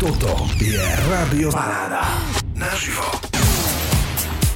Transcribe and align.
Toto 0.00 0.48
je 0.56 0.80
Rádio 1.12 1.52
Paráda. 1.52 2.00
Naživo. 2.56 3.04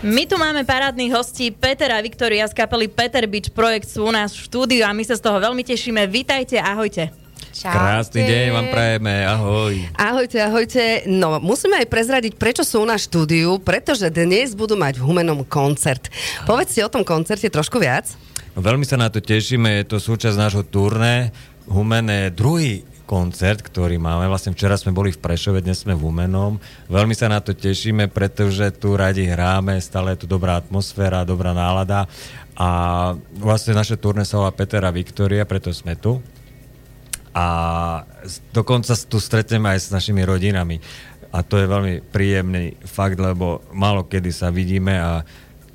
My 0.00 0.24
tu 0.24 0.40
máme 0.40 0.64
parádnych 0.64 1.12
hostí 1.12 1.52
Peter 1.52 1.92
a 1.92 2.00
Viktoria 2.00 2.48
z 2.48 2.56
kapely 2.56 2.88
Peter 2.88 3.28
Beach 3.28 3.52
Projekt 3.52 3.92
sú 3.92 4.08
u 4.08 4.12
nás 4.17 4.33
v 4.33 4.41
štúdiu 4.41 4.88
a 4.88 4.96
my 4.96 5.04
sa 5.04 5.20
z 5.20 5.20
toho 5.20 5.36
veľmi 5.36 5.60
tešíme. 5.60 6.00
Vítajte, 6.08 6.57
ahojte. 6.57 7.12
Čaute. 7.52 7.76
Krásny 7.76 8.25
deň 8.25 8.46
vám 8.57 8.66
prajeme, 8.72 9.14
ahoj. 9.29 9.75
Ahojte, 10.00 10.41
ahojte. 10.41 11.04
No, 11.12 11.36
musíme 11.45 11.76
aj 11.76 11.92
prezradiť, 11.92 12.40
prečo 12.40 12.64
sú 12.64 12.80
na 12.88 12.96
štúdiu, 12.96 13.61
pretože 13.61 14.08
dnes 14.08 14.56
budú 14.56 14.80
mať 14.80 14.96
v 14.96 15.04
Humenom 15.04 15.45
koncert. 15.45 16.08
Povedzte 16.48 16.80
o 16.80 16.88
tom 16.88 17.04
koncerte 17.04 17.52
trošku 17.52 17.76
viac. 17.84 18.08
Veľmi 18.56 18.88
sa 18.88 18.96
na 18.96 19.12
to 19.12 19.20
tešíme, 19.20 19.84
je 19.84 19.92
to 19.92 20.00
súčasť 20.00 20.40
nášho 20.40 20.64
turné. 20.64 21.36
Humené 21.68 22.32
druhý 22.32 22.93
koncert, 23.05 23.61
ktorý 23.61 24.00
máme. 24.00 24.29
Vlastne 24.29 24.57
včera 24.57 24.80
sme 24.80 24.96
boli 24.96 25.12
v 25.12 25.21
Prešove, 25.21 25.61
dnes 25.61 25.84
sme 25.84 25.93
v 25.93 26.04
Humenom. 26.09 26.57
Veľmi 26.89 27.12
sa 27.12 27.29
na 27.29 27.39
to 27.40 27.53
tešíme, 27.53 28.08
pretože 28.08 28.72
tu 28.81 28.96
radi 28.96 29.29
hráme, 29.29 29.76
stále 29.81 30.17
je 30.17 30.25
tu 30.25 30.26
dobrá 30.26 30.57
atmosféra, 30.57 31.29
dobrá 31.29 31.53
nálada. 31.53 32.09
A 32.57 32.69
vlastne 33.37 33.77
naše 33.77 34.01
turné 34.01 34.25
sa 34.25 34.41
volá 34.41 34.53
Peter 34.57 34.81
a 34.83 34.91
Viktoria, 34.93 35.45
preto 35.45 35.69
sme 35.73 35.97
tu. 36.01 36.25
A 37.37 37.47
dokonca 38.55 38.95
tu 38.95 39.21
stretneme 39.21 39.69
aj 39.69 39.79
s 39.84 39.89
našimi 39.93 40.25
rodinami. 40.25 40.81
A 41.34 41.43
to 41.43 41.59
je 41.59 41.67
veľmi 41.67 41.98
príjemný 42.15 42.79
fakt, 42.87 43.19
lebo 43.19 43.67
málo 43.75 44.07
kedy 44.07 44.31
sa 44.31 44.55
vidíme 44.55 44.95
a 44.97 45.27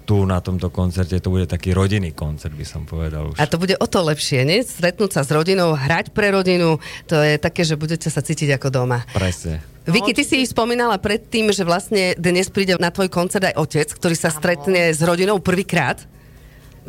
tu 0.09 0.25
na 0.25 0.41
tomto 0.41 0.73
koncerte 0.73 1.21
to 1.21 1.29
bude 1.29 1.45
taký 1.45 1.69
rodinný 1.69 2.17
koncert, 2.17 2.57
by 2.57 2.65
som 2.65 2.81
povedal 2.89 3.29
už. 3.29 3.37
A 3.37 3.45
to 3.45 3.61
bude 3.61 3.77
o 3.77 3.85
to 3.85 4.01
lepšie, 4.01 4.41
nie? 4.41 4.65
Stretnúť 4.65 5.13
sa 5.13 5.21
s 5.21 5.29
rodinou, 5.29 5.77
hrať 5.77 6.09
pre 6.17 6.33
rodinu, 6.33 6.81
to 7.05 7.21
je 7.21 7.37
také, 7.37 7.61
že 7.61 7.77
budete 7.77 8.09
sa 8.09 8.25
cítiť 8.25 8.57
ako 8.57 8.73
doma. 8.73 9.05
Presne. 9.13 9.61
Vicky, 9.85 10.17
ty 10.17 10.25
si 10.25 10.41
spomínala 10.49 10.97
predtým, 10.97 11.53
že 11.53 11.61
vlastne 11.61 12.17
dnes 12.17 12.49
príde 12.49 12.73
na 12.81 12.89
tvoj 12.89 13.13
koncert 13.13 13.53
aj 13.53 13.57
otec, 13.61 13.85
ktorý 13.85 14.17
sa 14.17 14.33
stretne 14.33 14.89
s 14.89 15.01
rodinou 15.05 15.37
prvýkrát. 15.37 16.01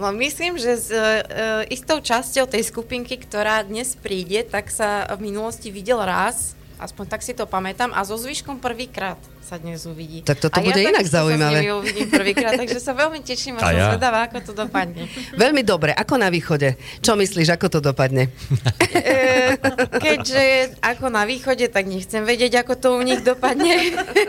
No 0.01 0.09
myslím, 0.17 0.57
že 0.57 0.81
s 0.81 0.89
uh, 0.89 1.61
istou 1.69 2.01
časťou 2.01 2.49
tej 2.49 2.65
skupinky, 2.65 3.21
ktorá 3.21 3.61
dnes 3.69 4.01
príde, 4.01 4.49
tak 4.49 4.73
sa 4.73 5.05
v 5.13 5.29
minulosti 5.29 5.69
videl 5.69 6.01
raz, 6.01 6.57
aspoň 6.81 7.05
tak 7.07 7.21
si 7.21 7.33
to 7.33 7.45
pamätám, 7.45 7.93
a 7.93 8.01
so 8.03 8.17
zvyškom 8.17 8.59
prvýkrát 8.59 9.21
sa 9.41 9.59
dnes 9.59 9.83
uvidí. 9.85 10.23
Tak 10.23 10.39
toto 10.39 10.57
a 10.57 10.63
bude 10.63 10.79
ja 10.79 10.89
inak 10.89 11.03
zaujímavé. 11.05 11.61
Nimi 11.61 11.75
uvidím 11.75 12.07
prvýkrát, 12.07 12.55
takže 12.55 12.79
sa 12.79 12.95
veľmi 12.95 13.19
teším 13.21 13.59
a, 13.59 13.61
A 13.61 13.67
som 13.67 13.75
ja. 13.75 13.87
zvedavá, 13.93 14.19
ako 14.31 14.39
to 14.47 14.53
dopadne. 14.55 15.11
Veľmi 15.35 15.63
dobre, 15.63 15.91
ako 15.91 16.15
na 16.17 16.31
východe. 16.31 16.79
Čo 17.03 17.19
myslíš, 17.19 17.51
ako 17.51 17.67
to 17.67 17.79
dopadne? 17.83 18.31
E, 18.95 19.59
keďže 20.07 20.43
ako 20.79 21.11
na 21.11 21.27
východe, 21.27 21.67
tak 21.67 21.85
nechcem 21.85 22.23
vedieť, 22.23 22.63
ako 22.63 22.73
to 22.79 22.89
u 22.95 23.03
nich 23.03 23.21
dopadne. 23.21 23.75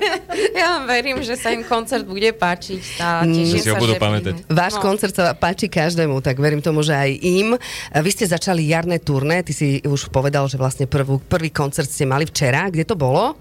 ja 0.60 0.82
verím, 0.84 1.22
že 1.22 1.38
sa 1.38 1.54
im 1.54 1.62
koncert 1.62 2.04
bude 2.04 2.34
páčiť 2.34 2.84
a 2.98 3.22
teším 3.22 3.62
Že 3.62 3.64
si 3.64 3.70
ho 3.70 3.78
budú 3.78 3.96
pamätať. 4.02 4.34
Váš 4.50 4.74
No. 4.74 4.82
koncert 4.82 5.14
sa 5.14 5.38
páči 5.38 5.70
každému, 5.70 6.18
tak 6.26 6.42
verím 6.42 6.66
tomu, 6.66 6.82
že 6.82 6.98
aj 6.98 7.12
im. 7.22 7.50
Vy 7.94 8.10
ste 8.10 8.26
začali 8.26 8.66
jarné 8.66 8.98
turné, 8.98 9.46
ty 9.46 9.54
si 9.54 9.78
už 9.86 10.10
povedal, 10.10 10.50
že 10.50 10.58
vlastne 10.58 10.90
prvú, 10.90 11.22
prvý 11.22 11.54
koncert 11.54 11.86
ste 11.86 12.10
mali 12.10 12.26
včera. 12.42 12.74
Kde 12.74 12.90
to 12.90 12.98
bolo? 12.98 13.38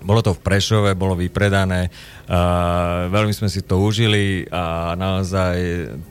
Bolo 0.00 0.24
to 0.24 0.32
v 0.32 0.40
Prešove, 0.40 0.96
bolo 0.96 1.12
vypredané, 1.12 1.92
veľmi 3.10 3.34
sme 3.34 3.50
si 3.50 3.60
to 3.60 3.82
užili 3.82 4.46
a 4.48 4.94
naozaj 4.94 5.58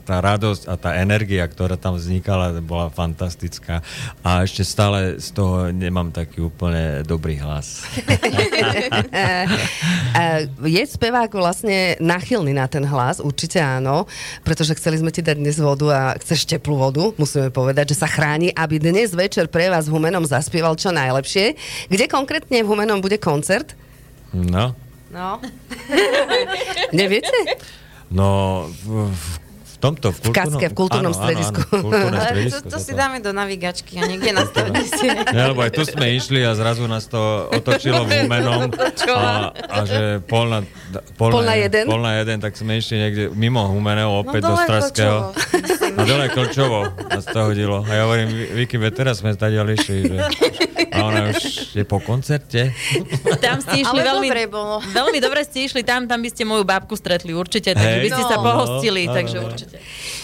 tá 0.04 0.20
radosť 0.20 0.68
a 0.68 0.76
tá 0.76 1.00
energia, 1.00 1.48
ktorá 1.48 1.80
tam 1.80 1.96
vznikala, 1.96 2.60
bola 2.62 2.92
fantastická. 2.92 3.80
A 4.20 4.44
ešte 4.44 4.62
stále 4.62 5.16
z 5.16 5.32
toho 5.32 5.72
nemám 5.72 6.12
taký 6.12 6.44
úplne 6.44 7.00
dobrý 7.08 7.40
hlas. 7.40 7.80
Je 10.60 10.84
spevák 10.84 11.32
vlastne 11.32 11.96
nachylný 11.98 12.52
na 12.52 12.68
ten 12.68 12.84
hlas, 12.84 13.18
určite 13.18 13.58
áno, 13.58 14.04
pretože 14.44 14.76
chceli 14.76 15.00
sme 15.00 15.10
ti 15.10 15.24
dať 15.24 15.40
dnes 15.40 15.56
vodu 15.56 15.88
a 15.88 16.02
chceš 16.20 16.44
teplú 16.44 16.76
vodu, 16.76 17.16
musíme 17.16 17.48
povedať, 17.48 17.96
že 17.96 18.04
sa 18.04 18.06
chráni, 18.06 18.52
aby 18.52 18.76
dnes 18.76 19.16
večer 19.16 19.48
pre 19.48 19.72
vás 19.72 19.88
v 19.88 19.96
Humenom 19.96 20.28
zaspieval 20.28 20.76
čo 20.76 20.92
najlepšie. 20.92 21.56
Kde 21.88 22.04
konkrétne 22.12 22.60
v 22.60 22.68
Humenom 22.68 23.00
bude 23.00 23.16
koncert? 23.16 23.79
No, 24.32 24.74
No. 25.10 25.40
Neviete? 26.92 27.28
no 28.10 28.66
v, 28.70 29.10
v, 29.10 29.38
v 29.80 29.82
tomto... 29.82 30.12
V, 30.12 30.28
Kaske, 30.28 30.66
v 30.66 30.74
kultúrnom 30.76 31.08
stredisku. 31.10 31.56
Áno, 31.56 31.72
áno, 31.72 31.82
kultúrne 31.82 32.12
Ale 32.12 32.20
to, 32.20 32.28
stredisku, 32.28 32.66
to 32.68 32.76
si 32.76 32.92
dáme 32.92 33.16
do 33.18 33.32
navigačky 33.32 33.96
a 33.96 34.04
niekde 34.04 34.30
nastavíte 34.30 34.84
si. 34.92 35.08
Ne, 35.08 35.42
lebo 35.46 35.64
aj 35.64 35.72
tu 35.72 35.82
sme 35.82 36.12
išli 36.12 36.44
a 36.44 36.52
zrazu 36.52 36.84
nás 36.84 37.08
to 37.08 37.16
otočilo 37.48 38.04
v 38.04 38.12
Humenom 38.20 38.68
a, 39.08 39.24
a 39.56 39.78
že 39.82 40.20
pol 40.22 40.46
na, 40.46 40.60
pol, 41.16 41.32
Pol 41.32 41.42
na 41.42 41.56
jeden? 41.56 41.88
pol 41.88 41.96
na 41.98 42.20
jeden, 42.20 42.36
tak 42.38 42.52
sme 42.52 42.76
išli 42.76 42.96
niekde 42.98 43.24
mimo 43.32 43.64
Humeného 43.64 44.20
opäť 44.20 44.44
No 44.44 44.52
do 44.52 44.56
Straského. 44.58 45.16
A 45.90 46.00
dole 46.04 46.28
Klčovo 46.28 46.84
nás 47.08 47.24
to 47.24 47.40
hodilo. 47.42 47.80
A 47.82 47.90
ja 47.90 48.02
hovorím, 48.04 48.28
Vicky, 48.52 48.76
teraz 48.90 49.18
sme 49.18 49.32
tady 49.32 49.56
išli, 49.70 49.96
že... 50.04 50.16
A 50.90 51.06
ona 51.06 51.30
už 51.30 51.38
je 51.72 51.84
po 51.84 51.98
koncerte. 51.98 52.74
Tam 53.38 53.58
ste 53.58 53.80
išli 53.80 53.94
Ale 53.96 54.02
veľmi, 54.04 54.28
dobre 54.28 54.44
bolo. 54.44 54.82
veľmi 54.84 55.18
dobre 55.18 55.40
ste 55.42 55.64
išli 55.64 55.80
tam, 55.80 56.04
tam 56.04 56.18
by 56.18 56.28
ste 56.28 56.42
moju 56.42 56.62
babku 56.62 56.92
stretli 56.92 57.30
určite, 57.30 57.72
takže 57.72 57.96
Hej. 57.96 58.04
by 58.04 58.10
ste 58.10 58.24
sa 58.24 58.36
No. 58.36 58.42
pohostili, 58.42 59.02
No, 59.04 59.12
takže 59.12 59.36
áno. 59.36 59.46
určite. 59.46 59.69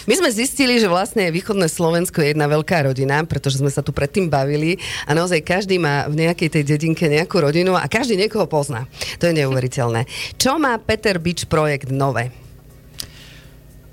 My 0.07 0.15
sme 0.17 0.31
zistili, 0.31 0.79
že 0.79 0.91
vlastne 0.91 1.29
východné 1.31 1.71
Slovensko 1.71 2.23
je 2.23 2.35
jedna 2.35 2.47
veľká 2.47 2.87
rodina, 2.87 3.23
pretože 3.27 3.63
sme 3.63 3.71
sa 3.71 3.83
tu 3.83 3.91
predtým 3.95 4.27
bavili 4.31 4.79
a 5.07 5.15
naozaj 5.15 5.45
každý 5.45 5.79
má 5.79 6.07
v 6.11 6.27
nejakej 6.27 6.49
tej 6.59 6.63
dedinke 6.67 7.07
nejakú 7.07 7.39
rodinu 7.43 7.75
a 7.79 7.87
každý 7.87 8.19
niekoho 8.19 8.47
pozná. 8.51 8.87
To 9.23 9.29
je 9.31 9.35
neuveriteľné. 9.39 10.07
Čo 10.39 10.59
má 10.59 10.79
Peter 10.79 11.19
Beach 11.19 11.47
projekt 11.47 11.91
nové? 11.91 12.31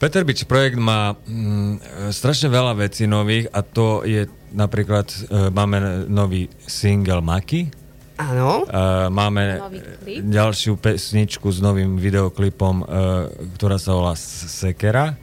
Peter 0.01 0.27
Beach 0.27 0.43
projekt 0.43 0.75
má 0.75 1.15
mm, 1.15 2.11
strašne 2.11 2.51
veľa 2.51 2.75
vecí 2.75 3.07
nových 3.07 3.47
a 3.55 3.63
to 3.63 4.03
je 4.03 4.27
napríklad, 4.51 5.07
e, 5.07 5.47
máme 5.47 6.05
nový 6.11 6.51
single 6.67 7.23
Maki, 7.23 7.83
Áno. 8.13 8.69
Uh, 8.69 9.09
máme 9.09 9.57
Nový 9.57 9.79
klip? 9.81 10.21
ďalšiu 10.29 10.77
pesničku 10.77 11.49
s 11.49 11.57
novým 11.57 11.97
videoklipom, 11.97 12.85
uh, 12.85 13.25
ktorá 13.57 13.81
sa 13.81 13.97
volá 13.97 14.13
Sekera. 14.13 15.17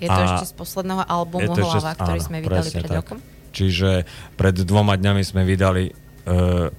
Je 0.00 0.08
to 0.08 0.16
A 0.16 0.24
ešte 0.24 0.44
z 0.48 0.54
posledného 0.56 1.02
albumu 1.04 1.52
to 1.52 1.60
ešte- 1.60 1.76
Hlava, 1.76 1.92
ktorý 1.94 2.20
áno, 2.20 2.26
sme 2.26 2.36
vydali 2.40 2.68
pred 2.72 2.88
tak. 2.88 2.98
rokom. 3.04 3.18
Čiže 3.50 3.90
pred 4.38 4.56
dvoma 4.64 4.94
dňami 4.96 5.22
sme 5.26 5.42
vydali 5.44 5.92
uh, 5.92 6.72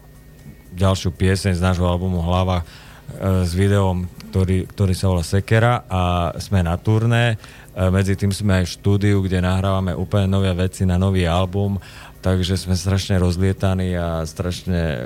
ďalšiu 0.73 1.13
pieseň 1.13 1.53
z 1.53 1.61
nášho 1.61 1.85
albumu 1.85 2.25
Hlava 2.25 2.63
uh, 2.63 3.45
s 3.45 3.53
videom, 3.53 4.09
ktorý, 4.33 4.65
ktorý 4.65 4.93
sa 4.97 5.05
volá 5.11 5.21
Sekera 5.21 5.85
a 5.85 6.33
sme 6.41 6.65
na 6.65 6.73
turné. 6.81 7.37
Uh, 7.77 7.93
medzi 7.93 8.17
tým 8.17 8.33
sme 8.33 8.63
aj 8.63 8.65
v 8.65 8.73
štúdiu, 8.81 9.17
kde 9.21 9.45
nahrávame 9.45 9.93
úplne 9.93 10.25
nové 10.25 10.49
veci 10.57 10.87
na 10.87 10.97
nový 10.97 11.29
album 11.29 11.77
takže 12.21 12.53
sme 12.53 12.77
strašne 12.77 13.17
rozlietaní 13.17 13.97
a 13.97 14.23
strašne 14.29 14.79
e, 14.79 15.01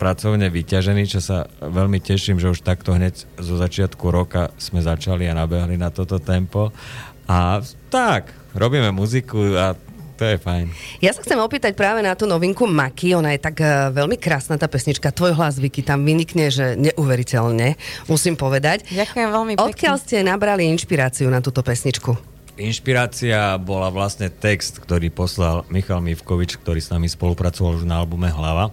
pracovne 0.00 0.48
vyťažení, 0.48 1.04
čo 1.04 1.20
sa 1.20 1.44
veľmi 1.60 2.00
teším, 2.00 2.40
že 2.40 2.48
už 2.48 2.64
takto 2.64 2.96
hneď 2.96 3.28
zo 3.36 3.60
začiatku 3.60 4.08
roka 4.08 4.48
sme 4.56 4.80
začali 4.80 5.28
a 5.28 5.36
nabehli 5.36 5.76
na 5.76 5.92
toto 5.92 6.16
tempo. 6.16 6.72
A 7.26 7.58
tak, 7.90 8.30
robíme 8.54 8.94
muziku 8.94 9.58
a 9.58 9.74
to 10.16 10.24
je 10.24 10.40
fajn. 10.40 10.72
Ja 11.04 11.12
sa 11.12 11.20
chcem 11.20 11.36
opýtať 11.36 11.76
práve 11.76 12.00
na 12.00 12.16
tú 12.16 12.24
novinku 12.24 12.64
Maki, 12.64 13.12
ona 13.12 13.36
je 13.36 13.40
tak 13.44 13.60
uh, 13.60 13.92
veľmi 13.92 14.16
krásna 14.16 14.56
tá 14.56 14.64
pesnička, 14.64 15.12
tvoj 15.12 15.36
hlas 15.36 15.60
Vicky 15.60 15.84
tam 15.84 16.08
vynikne, 16.08 16.48
že 16.48 16.72
neuveriteľne, 16.80 17.76
musím 18.08 18.32
povedať. 18.32 18.88
Ďakujem 18.88 19.28
veľmi 19.28 19.52
pekne. 19.60 19.68
Odkiaľ 19.68 19.94
ste 20.00 20.24
nabrali 20.24 20.64
inšpiráciu 20.72 21.28
na 21.28 21.44
túto 21.44 21.60
pesničku? 21.60 22.16
Inšpirácia 22.56 23.60
bola 23.60 23.92
vlastne 23.92 24.32
text, 24.32 24.80
ktorý 24.80 25.12
poslal 25.12 25.68
Michal 25.68 26.00
Mivkovič, 26.00 26.56
ktorý 26.56 26.80
s 26.80 26.88
nami 26.88 27.04
spolupracoval 27.12 27.76
už 27.76 27.84
na 27.84 28.00
albume 28.00 28.32
Hlava. 28.32 28.72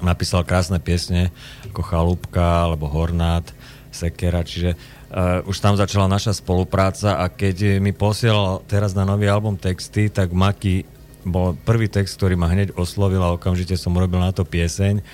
Napísal 0.00 0.48
krásne 0.48 0.80
piesne 0.80 1.28
ako 1.68 1.84
Chalúbka 1.84 2.64
alebo 2.64 2.88
Hornát, 2.88 3.44
Sekera, 3.92 4.40
čiže 4.40 4.80
uh, 5.12 5.44
už 5.48 5.56
tam 5.60 5.74
začala 5.74 6.08
naša 6.08 6.36
spolupráca 6.36 7.20
a 7.20 7.28
keď 7.28 7.80
mi 7.80 7.92
posielal 7.92 8.64
teraz 8.68 8.92
na 8.92 9.04
nový 9.04 9.28
album 9.28 9.56
texty, 9.56 10.12
tak 10.12 10.32
Maki 10.32 10.84
bol 11.26 11.56
prvý 11.66 11.90
text, 11.90 12.16
ktorý 12.16 12.38
ma 12.38 12.48
hneď 12.48 12.72
oslovil 12.78 13.20
a 13.20 13.34
okamžite 13.34 13.76
som 13.76 13.96
urobil 13.96 14.22
na 14.22 14.32
to 14.32 14.46
pieseň 14.46 15.04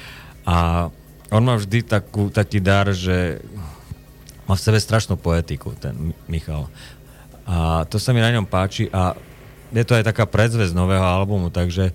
a 0.47 0.89
on 1.33 1.43
má 1.43 1.59
vždy 1.59 1.83
takú, 1.83 2.31
taký 2.31 2.63
dar, 2.63 2.87
že 2.95 3.43
má 4.45 4.55
v 4.55 4.65
sebe 4.65 4.77
strašnú 4.77 5.17
poetiku, 5.17 5.73
ten 5.75 6.13
Michal. 6.29 6.69
A 7.49 7.89
to 7.89 7.97
sa 7.97 8.13
mi 8.13 8.21
na 8.21 8.31
ňom 8.31 8.45
páči 8.45 8.93
a 8.93 9.17
je 9.73 9.85
to 9.85 9.97
aj 9.97 10.07
taká 10.07 10.29
predzvesť 10.29 10.77
nového 10.77 11.03
albumu, 11.03 11.49
takže 11.49 11.91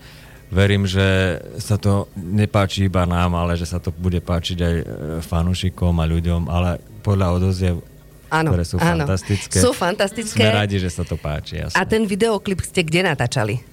verím, 0.50 0.90
že 0.90 1.40
sa 1.62 1.78
to 1.78 2.10
nepáči 2.18 2.90
iba 2.90 3.06
nám, 3.06 3.38
ale 3.38 3.56
že 3.56 3.70
sa 3.70 3.78
to 3.78 3.94
bude 3.94 4.20
páčiť 4.20 4.58
aj 4.60 4.76
e, 4.76 4.86
fanúšikom 5.22 5.94
a 6.02 6.10
ľuďom, 6.10 6.50
ale 6.50 6.82
podľa 7.06 7.28
odoziev, 7.38 7.86
Áno, 8.30 8.54
ktoré 8.54 8.66
sú 8.66 8.78
áno. 8.78 9.04
fantastické. 9.04 9.58
Sú 9.58 9.74
fantastické. 9.74 10.46
Sme 10.46 10.54
radi, 10.54 10.78
že 10.78 10.94
sa 10.94 11.02
to 11.02 11.18
páči. 11.18 11.66
Jasne. 11.66 11.78
A 11.78 11.82
ten 11.84 12.06
videoklip 12.06 12.62
ste 12.62 12.86
kde 12.86 13.02
natáčali? 13.02 13.66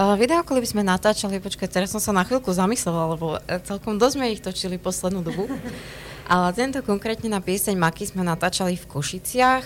Uh, 0.00 0.16
videoklip 0.16 0.64
sme 0.64 0.80
natáčali, 0.80 1.44
počkaj, 1.44 1.68
teraz 1.68 1.92
som 1.92 2.00
sa 2.00 2.16
na 2.16 2.24
chvíľku 2.24 2.48
zamyslela, 2.48 3.12
lebo 3.12 3.36
eh, 3.44 3.60
celkom 3.60 4.00
dosť 4.00 4.14
sme 4.16 4.32
ich 4.32 4.40
točili 4.40 4.80
poslednú 4.80 5.20
dobu. 5.20 5.44
Ale 6.32 6.54
tento 6.56 6.80
konkrétne 6.80 7.28
na 7.28 7.44
pieseň 7.44 7.76
Maky 7.76 8.08
sme 8.08 8.24
natáčali 8.24 8.80
v 8.80 8.88
Košiciach, 8.88 9.64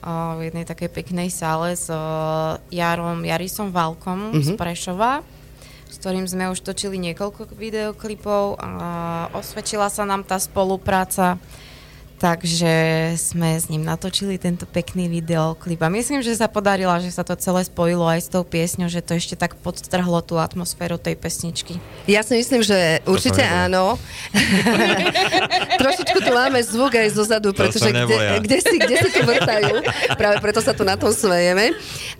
uh, 0.00 0.40
v 0.40 0.48
jednej 0.48 0.64
takej 0.64 0.88
peknej 0.88 1.28
sále 1.28 1.76
s 1.76 1.92
uh, 1.92 2.56
Jarom 2.72 3.20
Jarisom 3.20 3.68
Valkom 3.68 4.32
mm-hmm. 4.32 4.44
z 4.48 4.48
Prešova, 4.56 5.20
s 5.92 5.94
ktorým 6.00 6.24
sme 6.24 6.48
už 6.48 6.64
točili 6.64 6.96
niekoľko 6.96 7.52
videoklipov 7.52 8.56
a 8.56 8.70
osvedčila 9.36 9.92
sa 9.92 10.08
nám 10.08 10.24
tá 10.24 10.40
spolupráca. 10.40 11.36
Takže 12.16 12.74
sme 13.20 13.60
s 13.60 13.68
ním 13.68 13.84
natočili 13.84 14.40
tento 14.40 14.64
pekný 14.64 15.04
videoklip 15.12 15.84
a 15.84 15.92
myslím, 15.92 16.24
že 16.24 16.32
sa 16.32 16.48
podarila, 16.48 16.96
že 16.96 17.12
sa 17.12 17.20
to 17.20 17.36
celé 17.36 17.60
spojilo 17.68 18.08
aj 18.08 18.20
s 18.24 18.28
tou 18.32 18.40
piesňou, 18.40 18.88
že 18.88 19.04
to 19.04 19.20
ešte 19.20 19.36
tak 19.36 19.52
podtrhlo 19.60 20.24
tú 20.24 20.40
atmosféru 20.40 20.96
tej 20.96 21.12
pesničky. 21.20 21.76
Ja 22.08 22.24
si 22.24 22.40
myslím, 22.40 22.64
že 22.64 23.04
určite 23.04 23.44
áno. 23.44 24.00
Trošičku 25.82 26.18
tu 26.24 26.30
máme 26.32 26.56
zvuk 26.64 26.96
aj 26.96 27.08
zo 27.12 27.24
zadu, 27.28 27.52
pretože 27.52 27.92
kde, 27.92 28.16
kde, 28.40 28.58
si, 28.64 28.74
kde 28.80 28.96
si 28.96 29.08
tu 29.12 29.20
vrtajú. 29.20 29.84
Práve 30.16 30.36
preto 30.40 30.64
sa 30.64 30.72
tu 30.72 30.88
na 30.88 30.96
tom 30.96 31.12
smejeme. 31.12 31.76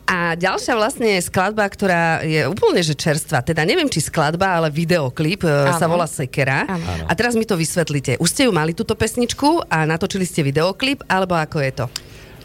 A 0.06 0.38
ďalšia 0.38 0.78
vlastne 0.78 1.18
skladba, 1.18 1.66
ktorá 1.66 2.22
je 2.22 2.46
úplne 2.46 2.78
že 2.84 2.94
čerstvá. 2.94 3.42
Teda 3.42 3.66
neviem, 3.66 3.90
či 3.90 4.04
skladba, 4.04 4.60
ale 4.60 4.68
videoklip 4.70 5.42
ano. 5.42 5.72
E, 5.72 5.80
sa 5.80 5.90
volá 5.90 6.06
Sekera. 6.06 6.62
Ano. 6.62 7.10
A 7.10 7.12
teraz 7.18 7.34
mi 7.34 7.42
to 7.42 7.58
vysvetlíte. 7.58 8.20
Už 8.22 8.30
ste 8.30 8.46
ju 8.46 8.52
mali 8.54 8.70
túto 8.70 8.94
pesničku 8.94 9.66
a 9.66 9.85
natočili 9.86 10.26
ste 10.26 10.42
videoklip, 10.42 11.06
alebo 11.06 11.38
ako 11.38 11.58
je 11.62 11.72
to? 11.72 11.86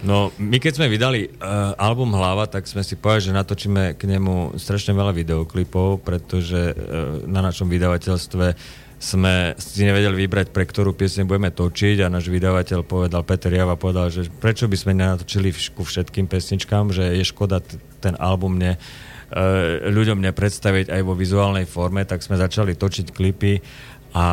No, 0.02 0.34
my 0.42 0.58
keď 0.58 0.82
sme 0.82 0.90
vydali 0.90 1.30
uh, 1.30 1.78
album 1.78 2.18
Hlava, 2.18 2.50
tak 2.50 2.66
sme 2.66 2.82
si 2.82 2.98
povedali, 2.98 3.30
že 3.30 3.38
natočíme 3.38 3.84
k 3.94 4.02
nemu 4.10 4.58
strašne 4.58 4.98
veľa 4.98 5.14
videoklipov, 5.14 6.02
pretože 6.02 6.74
uh, 6.74 7.22
na 7.30 7.46
našom 7.46 7.70
vydavateľstve 7.70 8.46
sme 9.02 9.54
si 9.62 9.86
nevedeli 9.86 10.26
vybrať, 10.26 10.54
pre 10.54 10.66
ktorú 10.66 10.98
piesne 10.98 11.26
budeme 11.26 11.54
točiť 11.54 12.06
a 12.06 12.10
náš 12.10 12.34
vydavateľ 12.34 12.82
povedal, 12.86 13.22
Peter 13.26 13.54
Java 13.54 13.78
povedal, 13.78 14.10
že 14.10 14.30
prečo 14.30 14.66
by 14.66 14.78
sme 14.78 14.98
nenatočili 14.98 15.54
ku 15.74 15.86
všetkým 15.86 16.26
pesničkám, 16.26 16.94
že 16.94 17.18
je 17.18 17.26
škoda 17.26 17.62
t- 17.62 17.78
ten 18.02 18.18
album 18.18 18.58
ne, 18.58 18.82
uh, 18.82 19.86
ľuďom 19.86 20.18
nepredstaviť 20.18 20.90
aj 20.90 21.02
vo 21.06 21.14
vizuálnej 21.14 21.70
forme, 21.70 22.10
tak 22.10 22.26
sme 22.26 22.42
začali 22.42 22.74
točiť 22.74 23.14
klipy 23.14 23.62
a 24.18 24.26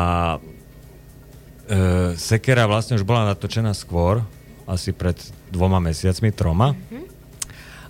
uh, 1.69 2.17
Sekera 2.17 2.65
vlastne 2.65 2.97
už 2.97 3.05
bola 3.05 3.29
natočená 3.29 3.71
skôr, 3.77 4.25
asi 4.65 4.93
pred 4.93 5.17
dvoma 5.53 5.77
mesiacmi, 5.77 6.33
troma. 6.33 6.73
Mm-hmm. 6.73 7.09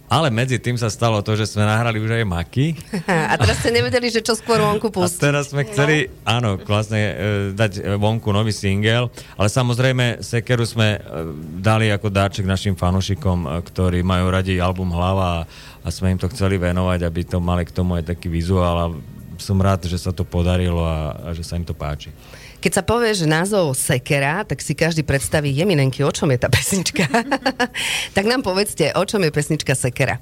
Ale 0.10 0.34
medzi 0.34 0.58
tým 0.58 0.74
sa 0.74 0.90
stalo 0.90 1.22
to, 1.22 1.38
že 1.38 1.54
sme 1.54 1.70
nahrali 1.70 2.02
už 2.02 2.10
aj 2.10 2.26
maky. 2.26 2.74
A 3.30 3.38
teraz 3.38 3.62
ste 3.62 3.70
nevedeli, 3.70 4.10
že 4.10 4.26
čo 4.26 4.34
skôr 4.34 4.58
vonku 4.58 4.90
pustiť. 4.90 5.22
A 5.22 5.26
teraz 5.30 5.54
sme 5.54 5.70
chceli, 5.70 6.10
no. 6.10 6.14
áno, 6.26 6.50
vlastne 6.66 6.98
e, 6.98 7.14
dať 7.54 7.94
vonku 8.02 8.34
nový 8.34 8.50
single, 8.50 9.14
ale 9.38 9.48
samozrejme 9.54 10.26
Sekeru 10.26 10.66
sme 10.66 10.98
e, 10.98 11.00
dali 11.62 11.94
ako 11.94 12.10
dáček 12.10 12.50
našim 12.50 12.74
fanušikom, 12.74 13.38
e, 13.46 13.48
ktorí 13.70 14.02
majú 14.02 14.34
radi 14.34 14.58
album 14.58 14.90
Hlava 14.90 15.46
a, 15.46 15.46
a 15.86 15.88
sme 15.94 16.18
im 16.18 16.18
to 16.18 16.26
chceli 16.34 16.58
venovať, 16.58 17.06
aby 17.06 17.22
to 17.30 17.38
mali 17.38 17.62
k 17.62 17.76
tomu 17.78 18.02
aj 18.02 18.10
taký 18.10 18.34
vizuál 18.34 18.76
a 18.82 18.86
som 19.38 19.62
rád, 19.62 19.86
že 19.86 20.02
sa 20.02 20.10
to 20.10 20.26
podarilo 20.26 20.90
a, 20.90 21.30
a 21.30 21.38
že 21.38 21.46
sa 21.46 21.54
im 21.54 21.64
to 21.64 21.78
páči. 21.78 22.10
Keď 22.60 22.72
sa 22.76 22.84
povie, 22.84 23.16
že 23.16 23.24
názov 23.24 23.72
Sekera, 23.72 24.44
tak 24.44 24.60
si 24.60 24.76
každý 24.76 25.08
predstaví 25.08 25.48
jeminenky, 25.56 26.04
o 26.04 26.12
čom 26.12 26.28
je 26.36 26.44
tá 26.44 26.52
pesnička. 26.52 27.08
tak 28.16 28.26
nám 28.28 28.44
povedzte, 28.44 28.92
o 29.00 29.04
čom 29.08 29.24
je 29.24 29.32
pesnička 29.32 29.72
Sekera. 29.80 30.20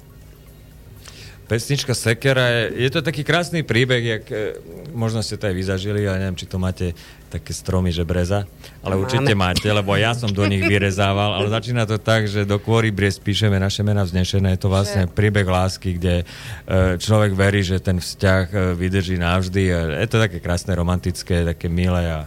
Pesnička 1.50 1.98
Sekera 1.98 2.46
je, 2.46 2.86
je 2.86 2.90
to 2.94 3.00
taký 3.02 3.26
krásny 3.26 3.66
príbeh, 3.66 4.04
jak, 4.04 4.24
e, 4.30 4.54
možno 4.94 5.24
ste 5.24 5.40
to 5.40 5.50
aj 5.50 5.56
vyzažili, 5.56 6.06
ale 6.06 6.22
neviem, 6.22 6.38
či 6.38 6.46
to 6.46 6.60
máte 6.60 6.94
také 7.28 7.52
stromy, 7.52 7.92
že 7.92 8.02
breza, 8.08 8.48
ale 8.80 8.96
Máme. 8.96 9.02
určite 9.04 9.32
máte, 9.36 9.68
lebo 9.68 9.92
ja 9.94 10.16
som 10.16 10.32
do 10.32 10.48
nich 10.48 10.64
vyrezával, 10.64 11.36
ale 11.36 11.52
začína 11.52 11.84
to 11.84 12.00
tak, 12.00 12.24
že 12.24 12.48
do 12.48 12.56
kôry 12.56 12.88
bries 12.88 13.20
píšeme 13.20 13.60
naše 13.60 13.84
mena 13.84 14.02
vznešené, 14.02 14.56
je 14.56 14.60
to 14.64 14.72
vlastne 14.72 15.04
príbeh 15.06 15.44
lásky, 15.44 16.00
kde 16.00 16.24
e, 16.24 16.96
človek 16.96 17.36
verí, 17.36 17.60
že 17.60 17.78
ten 17.78 18.00
vzťah 18.00 18.44
e, 18.48 18.56
vydrží 18.74 19.20
navždy 19.20 19.62
a 19.70 19.78
je 20.02 20.08
to 20.08 20.18
také 20.18 20.40
krásne, 20.40 20.72
romantické, 20.72 21.44
také 21.44 21.68
milé 21.68 22.08
a 22.08 22.20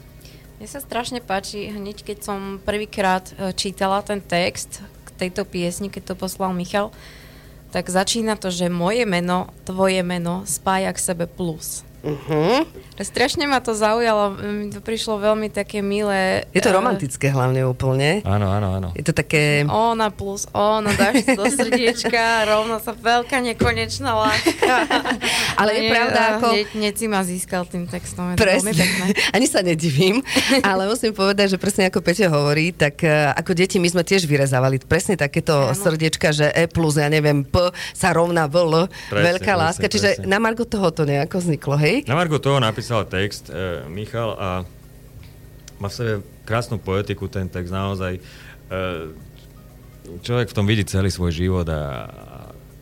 mne 0.61 0.69
sa 0.69 0.77
strašne 0.77 1.25
páči, 1.25 1.73
hneď 1.73 2.05
keď 2.05 2.17
som 2.21 2.61
prvýkrát 2.61 3.33
čítala 3.57 4.05
ten 4.05 4.21
text 4.21 4.85
k 5.09 5.09
tejto 5.17 5.41
piesni, 5.41 5.89
keď 5.89 6.13
to 6.13 6.21
poslal 6.21 6.53
Michal, 6.53 6.93
tak 7.73 7.89
začína 7.89 8.37
to, 8.37 8.53
že 8.53 8.69
moje 8.69 9.07
meno, 9.09 9.49
tvoje 9.65 10.03
meno 10.05 10.45
spája 10.45 10.93
k 10.93 10.99
sebe 11.01 11.25
plus. 11.25 11.81
Uh-huh. 12.03 12.67
Strašne 13.01 13.49
ma 13.49 13.59
to 13.59 13.73
zaujalo, 13.73 14.37
mi 14.39 14.69
to 14.69 14.79
prišlo 14.79 15.17
veľmi 15.17 15.49
také 15.49 15.81
milé. 15.81 16.45
Je 16.53 16.61
to 16.61 16.69
eh, 16.69 16.77
romantické 16.77 17.33
hlavne 17.33 17.65
úplne. 17.65 18.21
Áno, 18.23 18.47
áno, 18.49 18.77
áno. 18.77 18.89
Je 18.93 19.03
to 19.05 19.13
také... 19.13 19.65
Ona 19.65 20.13
plus 20.13 20.45
ona, 20.53 20.93
dáš 20.93 21.25
do 21.33 21.45
srdiečka, 21.49 22.21
rovno 22.51 22.77
sa 22.77 22.93
veľká 22.93 23.41
nekonečná 23.41 24.11
láska. 24.13 24.75
Ale 25.61 25.71
je 25.77 25.81
pravda, 25.89 26.19
ako... 26.37 26.47
Hneď, 26.53 26.67
hneď 26.77 26.93
si 26.93 27.05
ma 27.09 27.21
získal 27.25 27.65
tým 27.65 27.89
textom. 27.89 28.37
Presne. 28.37 28.75
Ani 29.35 29.47
sa 29.47 29.63
nedivím, 29.65 30.21
ale 30.63 30.87
musím 30.87 31.15
povedať, 31.15 31.55
že 31.55 31.57
presne 31.57 31.87
ako 31.87 31.99
Peťo 32.03 32.27
hovorí, 32.29 32.75
tak 32.75 33.01
uh, 33.03 33.31
ako 33.35 33.55
deti 33.55 33.77
my 33.79 33.87
sme 33.87 34.03
tiež 34.03 34.27
vyrezávali 34.27 34.81
presne 34.83 35.15
takéto 35.15 35.71
ano. 35.71 35.77
srdiečka, 35.77 36.35
že 36.35 36.51
E 36.51 36.67
plus, 36.67 36.99
ja 36.99 37.07
neviem, 37.07 37.47
P 37.47 37.55
sa 37.95 38.11
rovná 38.11 38.45
V, 38.51 38.55
L, 38.61 38.73
veľká 39.11 39.53
presne, 39.53 39.61
láska. 39.61 39.85
Čiže 39.87 40.09
presne. 40.19 40.27
na 40.27 40.37
Margo 40.43 40.67
toho 40.67 40.91
to 40.91 41.07
nejako 41.07 41.39
vzniklo, 41.39 41.75
hej? 41.79 42.03
Na 42.05 42.15
Margo 42.19 42.37
toho 42.37 42.59
napísal 42.59 42.90
napísal 42.91 43.07
text 43.07 43.47
e, 43.47 43.87
Michal 43.87 44.35
a 44.35 44.67
má 45.79 45.87
v 45.87 45.95
sebe 45.95 46.13
krásnu 46.43 46.75
poetiku 46.75 47.31
ten 47.31 47.47
text, 47.47 47.71
naozaj. 47.71 48.19
E, 48.19 48.21
človek 50.19 50.51
v 50.51 50.55
tom 50.59 50.67
vidí 50.67 50.83
celý 50.83 51.07
svoj 51.07 51.31
život 51.31 51.67
a, 51.71 52.11
a 52.11 52.37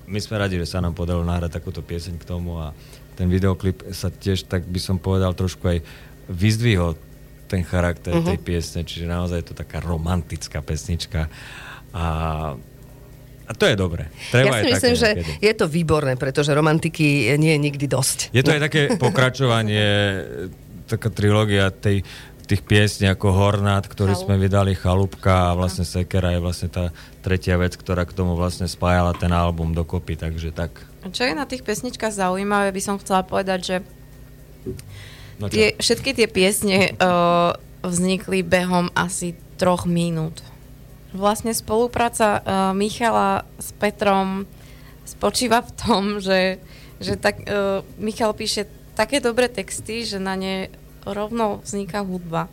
my 0.10 0.18
sme 0.18 0.42
radi, 0.42 0.58
že 0.58 0.66
sa 0.66 0.82
nám 0.82 0.98
podarilo 0.98 1.22
nahrať 1.22 1.62
takúto 1.62 1.86
pieseň 1.86 2.18
k 2.18 2.26
tomu 2.26 2.58
a 2.58 2.74
ten 3.14 3.30
videoklip 3.30 3.86
sa 3.94 4.10
tiež, 4.10 4.50
tak 4.50 4.66
by 4.66 4.82
som 4.82 4.98
povedal, 4.98 5.38
trošku 5.38 5.62
aj 5.70 5.86
vyzdvihol 6.26 6.98
ten 7.46 7.62
charakter 7.62 8.18
uh-huh. 8.18 8.34
tej 8.34 8.42
piesne, 8.42 8.82
čiže 8.82 9.06
naozaj 9.06 9.46
je 9.46 9.48
to 9.54 9.56
taká 9.62 9.78
romantická 9.78 10.66
pesnička 10.66 11.30
a 11.94 12.06
a 13.50 13.52
to 13.58 13.66
je 13.66 13.74
dobré. 13.74 14.14
Treba 14.30 14.62
ja 14.62 14.62
si 14.62 14.66
myslím, 14.78 14.94
že 14.94 15.10
niekedy. 15.18 15.32
je 15.42 15.54
to 15.58 15.66
výborné, 15.66 16.14
pretože 16.22 16.54
romantiky 16.54 17.34
nie 17.42 17.58
je 17.58 17.60
nikdy 17.60 17.86
dosť. 17.90 18.30
Je 18.30 18.46
to 18.46 18.54
aj 18.54 18.62
také 18.70 18.82
pokračovanie, 19.02 19.88
taká 20.86 21.10
trilógia 21.10 21.74
tej, 21.74 22.06
tých 22.46 22.62
piesní 22.62 23.10
ako 23.10 23.34
Hornát, 23.34 23.90
ktorý 23.90 24.14
Chalup. 24.14 24.26
sme 24.30 24.36
vydali, 24.38 24.78
Chalúbka 24.78 25.54
a 25.54 25.58
vlastne 25.58 25.82
Sekera 25.82 26.38
je 26.38 26.42
vlastne 26.46 26.70
tá 26.70 26.94
tretia 27.26 27.58
vec, 27.58 27.74
ktorá 27.74 28.06
k 28.06 28.14
tomu 28.14 28.38
vlastne 28.38 28.70
spájala 28.70 29.18
ten 29.18 29.34
album 29.34 29.74
dokopy, 29.74 30.14
takže 30.14 30.54
tak. 30.54 30.74
A 31.02 31.10
čo 31.10 31.26
je 31.26 31.34
na 31.34 31.50
tých 31.50 31.66
pesničkách 31.66 32.14
zaujímavé, 32.14 32.70
by 32.70 32.82
som 32.86 33.02
chcela 33.02 33.26
povedať, 33.26 33.60
že 33.66 33.76
no 35.42 35.50
tie, 35.50 35.74
všetky 35.78 36.18
tie 36.18 36.26
piesne 36.30 36.94
uh, 36.98 37.54
vznikli 37.86 38.42
behom 38.42 38.90
asi 38.98 39.34
troch 39.62 39.90
minút. 39.90 40.42
Vlastne 41.10 41.58
spolupráca 41.58 42.38
uh, 42.38 42.44
Michala 42.78 43.42
s 43.58 43.74
Petrom 43.74 44.46
spočíva 45.10 45.66
v 45.66 45.72
tom, 45.74 46.04
že, 46.22 46.62
že 47.02 47.18
tak, 47.18 47.42
uh, 47.50 47.82
Michal 47.98 48.38
píše 48.38 48.70
také 48.94 49.18
dobré 49.18 49.50
texty, 49.50 50.06
že 50.06 50.22
na 50.22 50.38
ne 50.38 50.70
rovno 51.02 51.66
vzniká 51.66 52.06
hudba. 52.06 52.46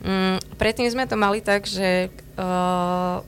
Um, 0.00 0.38
predtým 0.54 0.86
sme 0.86 1.10
to 1.10 1.18
mali 1.18 1.42
tak, 1.42 1.66
že 1.66 2.14
uh, 2.38 3.26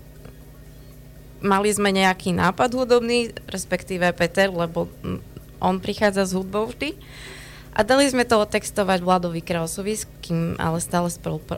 mali 1.42 1.69
sme 1.75 1.90
nejaký 1.90 2.31
nápad 2.31 2.71
hudobný, 2.73 3.35
respektíve 3.50 4.14
Peter, 4.14 4.47
lebo 4.47 4.87
on 5.59 5.83
prichádza 5.83 6.31
s 6.31 6.33
hudbou 6.38 6.71
vždy. 6.71 6.95
A 7.73 7.88
dali 7.88 8.05
sme 8.05 8.29
to 8.29 8.37
otextovať 8.37 9.00
Vladovi 9.00 9.41
Krausovi, 9.41 9.97
s 9.97 10.05
kým 10.21 10.61
ale 10.61 10.76
stále 10.76 11.09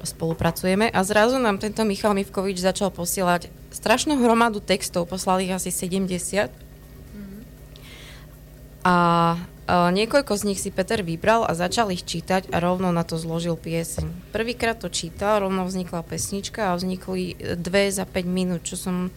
spolupracujeme. 0.07 0.87
A 0.95 1.01
zrazu 1.03 1.43
nám 1.43 1.59
tento 1.59 1.83
Michal 1.83 2.15
Mivkovič 2.15 2.63
začal 2.63 2.95
posielať 2.95 3.51
strašnú 3.75 4.23
hromadu 4.23 4.63
textov, 4.63 5.11
poslali 5.11 5.51
ich 5.51 5.55
asi 5.59 5.75
70. 5.75 6.55
Mm-hmm. 6.55 7.41
A, 8.87 8.95
a 8.95 8.97
niekoľko 9.91 10.39
z 10.39 10.47
nich 10.47 10.63
si 10.63 10.71
Peter 10.71 11.03
vybral 11.03 11.51
a 11.51 11.59
začal 11.59 11.91
ich 11.91 12.07
čítať 12.07 12.47
a 12.55 12.63
rovno 12.63 12.95
na 12.95 13.03
to 13.03 13.19
zložil 13.19 13.59
pieseň. 13.59 14.31
Prvýkrát 14.31 14.79
to 14.79 14.87
čítal, 14.87 15.43
rovno 15.43 15.67
vznikla 15.67 16.07
pesnička 16.07 16.71
a 16.71 16.79
vznikli 16.79 17.35
dve 17.59 17.91
za 17.91 18.07
5 18.07 18.23
minút, 18.23 18.63
čo 18.63 18.79
som 18.79 19.11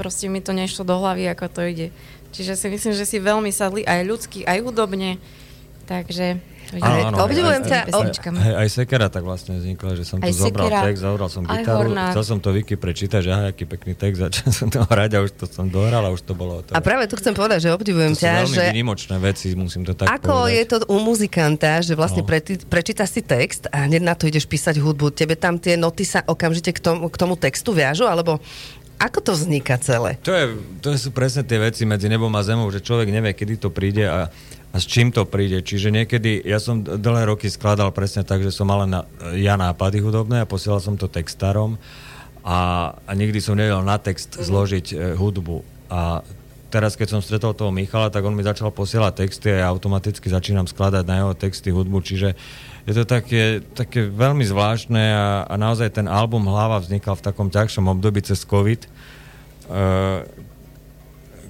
proste 0.00 0.32
mi 0.32 0.40
to 0.40 0.56
nešlo 0.56 0.88
do 0.88 0.96
hlavy, 0.96 1.28
ako 1.28 1.46
to 1.52 1.60
ide. 1.68 1.88
Čiže 2.32 2.56
si 2.56 2.66
myslím, 2.72 2.96
že 2.96 3.04
si 3.04 3.20
veľmi 3.20 3.52
sadli 3.52 3.84
aj 3.84 4.08
ľudsky, 4.08 4.48
aj 4.48 4.64
hudobne. 4.64 5.20
Takže 5.82 6.26
Áno, 6.72 7.12
áno, 7.12 7.16
obdivujem 7.20 7.60
ťa. 7.60 7.92
aj- 7.92 8.56
aj 8.56 8.68
Sekera 8.70 9.06
tak 9.06 9.20
vlastne 9.20 9.60
vznikla, 9.60 9.92
že 9.92 10.04
som 10.04 10.16
tu 10.16 10.24
Aj 10.24 10.32
zobral 10.32 10.72
Sekera, 10.72 10.80
text, 10.82 11.00
zobral 11.02 11.28
som 11.28 11.42
gitaru, 11.44 11.90
chcel 11.92 12.24
som 12.24 12.38
to 12.38 12.48
Viki 12.48 12.74
prečítať, 12.74 13.20
že 13.20 13.28
aha, 13.28 13.44
aký 13.52 13.64
pekný 13.66 13.92
text, 13.92 14.18
začal 14.24 14.48
som 14.48 14.68
to 14.68 14.80
hrať 14.80 15.10
a 15.12 15.18
už 15.20 15.30
to 15.34 15.44
som 15.44 15.68
dohral 15.68 16.00
a 16.00 16.08
už 16.08 16.22
to 16.22 16.32
bolo 16.32 16.64
A 16.64 16.64
to. 16.64 16.72
práve 16.78 17.04
tu 17.04 17.14
chcem 17.14 17.30
povedať, 17.30 17.58
že 17.62 17.68
obdivujem 17.70 18.10
to 18.10 18.16
sú 18.16 18.24
ťa, 18.24 18.32
veľmi 18.40 18.56
že 18.56 18.64
výnimočné 18.70 19.16
veci, 19.18 19.46
musím 19.52 19.84
to 19.84 19.92
tak 19.92 20.08
Ako 20.08 20.32
povedať. 20.40 20.54
je 20.54 20.62
to 20.64 20.76
u 20.86 20.96
muzikanta, 20.98 21.72
že 21.78 21.92
vlastne 21.92 22.22
No. 22.22 22.26
preti, 22.26 22.56
prečítaš 22.58 23.10
si 23.10 23.20
text 23.20 23.68
a 23.68 23.84
hneď 23.84 24.00
na 24.00 24.14
to 24.14 24.24
ideš 24.24 24.46
písať 24.46 24.78
hudbu. 24.78 25.12
Tebe 25.12 25.34
tam 25.34 25.58
tie 25.58 25.76
noty 25.76 26.04
sa 26.04 26.24
okamžite 26.24 26.70
k 26.70 26.80
tomu, 26.80 27.04
k 27.04 27.16
tomu 27.16 27.36
textu 27.36 27.68
viažu, 27.70 28.06
alebo 28.06 28.40
ako 28.96 29.18
to 29.20 29.32
vzniká 29.34 29.76
celé? 29.76 30.14
To, 30.22 30.30
je, 30.30 30.44
to 30.78 30.88
sú 30.94 31.10
presne 31.10 31.42
tie 31.42 31.58
veci 31.58 31.82
medzi 31.82 32.06
nebom 32.06 32.30
a 32.30 32.40
zemou, 32.40 32.70
že 32.70 32.78
človek 32.78 33.10
nevie, 33.10 33.34
kedy 33.34 33.58
to 33.58 33.68
príde 33.68 34.06
a, 34.06 34.30
a 34.72 34.76
s 34.80 34.88
čím 34.88 35.12
to 35.12 35.28
príde. 35.28 35.60
Čiže 35.60 35.92
niekedy, 35.92 36.40
ja 36.48 36.56
som 36.56 36.80
dlhé 36.80 37.28
roky 37.28 37.52
skladal 37.52 37.92
presne 37.92 38.24
tak, 38.24 38.40
že 38.40 38.48
som 38.48 38.64
mal 38.64 38.88
na, 38.88 39.04
ja 39.36 39.60
nápady 39.60 40.00
hudobné 40.00 40.42
a 40.42 40.48
posielal 40.48 40.80
som 40.80 40.96
to 40.96 41.12
textárom 41.12 41.76
a, 42.40 42.90
a 43.04 43.12
nikdy 43.12 43.38
som 43.38 43.54
nevedel 43.54 43.84
na 43.84 44.00
text 44.00 44.40
zložiť 44.40 44.86
e, 44.90 44.94
hudbu. 45.14 45.60
A 45.92 46.24
teraz, 46.72 46.96
keď 46.96 47.08
som 47.12 47.20
stretol 47.20 47.52
toho 47.52 47.68
Michala, 47.68 48.08
tak 48.08 48.24
on 48.24 48.32
mi 48.32 48.40
začal 48.40 48.72
posielať 48.72 49.28
texty 49.28 49.52
a 49.52 49.62
ja 49.62 49.66
automaticky 49.68 50.32
začínam 50.32 50.64
skladať 50.64 51.04
na 51.04 51.14
jeho 51.20 51.32
texty 51.36 51.68
hudbu, 51.68 52.00
čiže 52.00 52.32
je 52.88 52.92
to 52.96 53.04
také, 53.04 53.60
také 53.76 54.08
veľmi 54.08 54.42
zvláštne 54.42 55.04
a, 55.12 55.46
a 55.46 55.54
naozaj 55.54 56.00
ten 56.00 56.08
album 56.08 56.48
Hlava 56.48 56.80
vznikal 56.80 57.14
v 57.14 57.24
takom 57.28 57.52
ťažšom 57.52 57.92
období 57.92 58.24
cez 58.24 58.42
COVID, 58.42 58.80
e, 58.82 58.88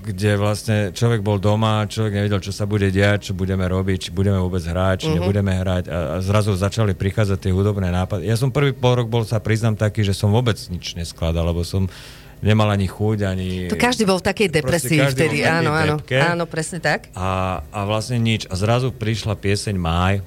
kde 0.02 0.34
vlastne 0.34 0.90
človek 0.90 1.22
bol 1.22 1.38
doma, 1.38 1.86
človek 1.86 2.18
nevedel, 2.18 2.42
čo 2.42 2.50
sa 2.50 2.66
bude 2.66 2.90
diať, 2.90 3.30
čo 3.30 3.32
budeme 3.38 3.62
robiť, 3.62 4.08
či 4.08 4.10
budeme 4.10 4.42
vôbec 4.42 4.60
hrať, 4.66 4.96
či 4.98 5.06
uh-huh. 5.08 5.22
nebudeme 5.22 5.54
hrať 5.54 5.86
a, 5.86 6.18
a 6.18 6.20
zrazu 6.20 6.50
začali 6.58 6.98
prichádzať 6.98 7.38
tie 7.38 7.54
hudobné 7.54 7.94
nápady. 7.94 8.26
Ja 8.26 8.34
som 8.34 8.50
prvý 8.50 8.74
pol 8.74 8.98
rok 8.98 9.06
bol, 9.06 9.22
sa 9.22 9.38
priznám 9.38 9.78
taký, 9.78 10.02
že 10.02 10.12
som 10.12 10.34
vôbec 10.34 10.58
nič 10.68 10.98
neskladal, 10.98 11.46
lebo 11.46 11.62
som 11.62 11.86
nemal 12.42 12.66
ani 12.74 12.90
chuť, 12.90 13.18
ani... 13.22 13.48
To 13.70 13.78
každý 13.78 14.02
bol 14.02 14.18
v 14.18 14.26
takej 14.26 14.48
depresii 14.50 14.98
vtedy. 15.14 15.46
Áno, 15.46 15.70
áno. 15.70 16.02
depke. 16.02 16.18
Áno, 16.18 16.44
presne 16.50 16.82
tak. 16.82 17.06
A, 17.14 17.62
a 17.70 17.78
vlastne 17.86 18.18
nič. 18.18 18.50
A 18.50 18.58
zrazu 18.58 18.90
prišla 18.90 19.38
pieseň 19.38 19.78
Máj 19.78 20.26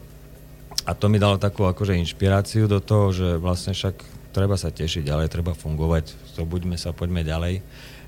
a 0.88 0.96
to 0.96 1.12
mi 1.12 1.20
dalo 1.20 1.36
takú 1.36 1.68
akože 1.68 2.00
inšpiráciu 2.00 2.72
do 2.72 2.80
toho, 2.80 3.12
že 3.12 3.28
vlastne 3.36 3.76
však 3.76 4.16
treba 4.32 4.56
sa 4.56 4.72
tešiť 4.72 5.04
ďalej, 5.04 5.28
treba 5.28 5.52
fungovať, 5.52 6.16
zobuďme 6.36 6.76
sa, 6.76 6.96
poďme 6.96 7.24
ďalej, 7.24 7.64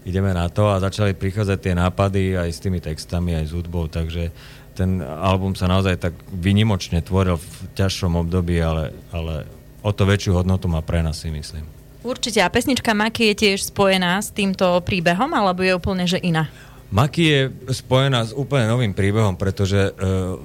ideme 0.08 0.32
na 0.32 0.48
to 0.48 0.72
a 0.72 0.80
začali 0.80 1.12
prichádzať 1.12 1.60
tie 1.60 1.74
nápady 1.76 2.40
aj 2.40 2.50
s 2.50 2.64
tými 2.64 2.80
textami, 2.80 3.36
aj 3.36 3.52
s 3.52 3.56
hudbou, 3.56 3.92
takže 3.92 4.32
ten 4.72 5.04
album 5.04 5.52
sa 5.58 5.68
naozaj 5.68 6.00
tak 6.00 6.14
vynimočne 6.32 7.04
tvoril 7.04 7.36
v 7.36 7.48
ťažšom 7.76 8.16
období, 8.16 8.56
ale, 8.64 8.96
ale 9.12 9.44
o 9.84 9.92
to 9.92 10.08
väčšiu 10.08 10.38
hodnotu 10.38 10.72
má 10.72 10.80
pre 10.80 11.04
nás, 11.04 11.20
si 11.20 11.34
myslím. 11.34 11.68
Určite. 12.08 12.40
A 12.40 12.48
pesnička 12.48 12.96
Maky 12.96 13.34
je 13.34 13.36
tiež 13.36 13.68
spojená 13.68 14.22
s 14.24 14.32
týmto 14.32 14.80
príbehom, 14.86 15.28
alebo 15.36 15.66
je 15.66 15.76
úplne 15.76 16.08
že 16.08 16.22
iná? 16.24 16.48
Maki 16.88 17.24
je 17.28 17.42
spojená 17.84 18.24
s 18.24 18.32
úplne 18.32 18.70
novým 18.72 18.96
príbehom, 18.96 19.36
pretože 19.36 19.92
uh, 19.92 20.40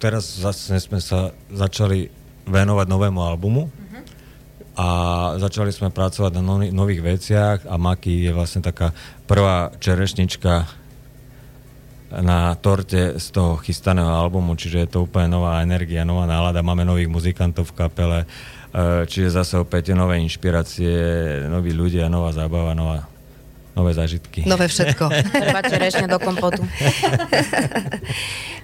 teraz 0.00 0.40
zase 0.40 0.80
sme 0.80 1.02
sa 1.04 1.36
začali 1.52 2.08
venovať 2.46 2.86
novému 2.86 3.20
albumu 3.20 3.68
a 4.76 4.86
začali 5.40 5.72
sme 5.72 5.88
pracovať 5.88 6.36
na 6.36 6.44
nových 6.68 7.00
veciach 7.00 7.64
a 7.64 7.80
Maki 7.80 8.28
je 8.28 8.32
vlastne 8.36 8.60
taká 8.60 8.92
prvá 9.24 9.72
čerešnička 9.80 10.68
na 12.12 12.54
torte 12.60 13.18
z 13.18 13.26
toho 13.32 13.58
chystaného 13.58 14.06
albumu, 14.06 14.54
čiže 14.54 14.86
je 14.86 14.88
to 14.92 14.98
úplne 15.08 15.32
nová 15.32 15.64
energia, 15.64 16.06
nová 16.06 16.28
nálada, 16.28 16.62
máme 16.62 16.86
nových 16.86 17.10
muzikantov 17.10 17.72
v 17.72 17.76
kapele, 17.82 18.20
eh, 18.22 19.02
čiže 19.08 19.34
zase 19.34 19.58
opäť 19.58 19.96
nové 19.96 20.22
inšpirácie, 20.22 20.92
noví 21.50 21.74
ľudia, 21.74 22.12
nová 22.12 22.30
zábava, 22.30 22.76
nová, 22.76 23.10
nové 23.76 23.92
zážitky. 23.92 24.48
Nové 24.48 24.66
všetko. 24.72 25.04
Treba 25.44 25.60
čerešne 25.60 26.08
do 26.08 26.18
kompotu. 26.18 26.64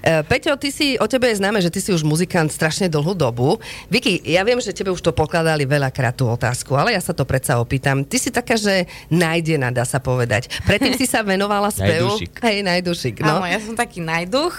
E, 0.02 0.26
Peťo, 0.26 0.58
ty 0.58 0.74
si, 0.74 0.98
o 0.98 1.06
tebe 1.06 1.30
je 1.30 1.38
známe, 1.38 1.62
že 1.62 1.70
ty 1.70 1.78
si 1.78 1.94
už 1.94 2.02
muzikant 2.02 2.50
strašne 2.50 2.90
dlhú 2.90 3.14
dobu. 3.14 3.62
Vicky, 3.86 4.18
ja 4.26 4.42
viem, 4.42 4.58
že 4.58 4.74
tebe 4.74 4.90
už 4.90 4.98
to 4.98 5.14
pokladali 5.14 5.62
veľakrát 5.62 6.18
tú 6.18 6.26
otázku, 6.26 6.74
ale 6.74 6.90
ja 6.90 6.98
sa 6.98 7.14
to 7.14 7.22
predsa 7.22 7.62
opýtam. 7.62 8.02
Ty 8.02 8.18
si 8.18 8.34
taká, 8.34 8.58
že 8.58 8.90
nájdená, 9.14 9.70
dá 9.70 9.86
sa 9.86 10.02
povedať. 10.02 10.50
Predtým 10.66 10.98
si 10.98 11.06
sa 11.06 11.22
venovala 11.32 11.70
spevu. 11.70 12.18
Najdušik. 12.18 12.34
Hej, 12.34 12.58
najdušik, 12.66 13.16
no. 13.22 13.38
Áno, 13.38 13.46
ja 13.46 13.62
som 13.62 13.78
taký 13.78 14.02
najduch. 14.02 14.54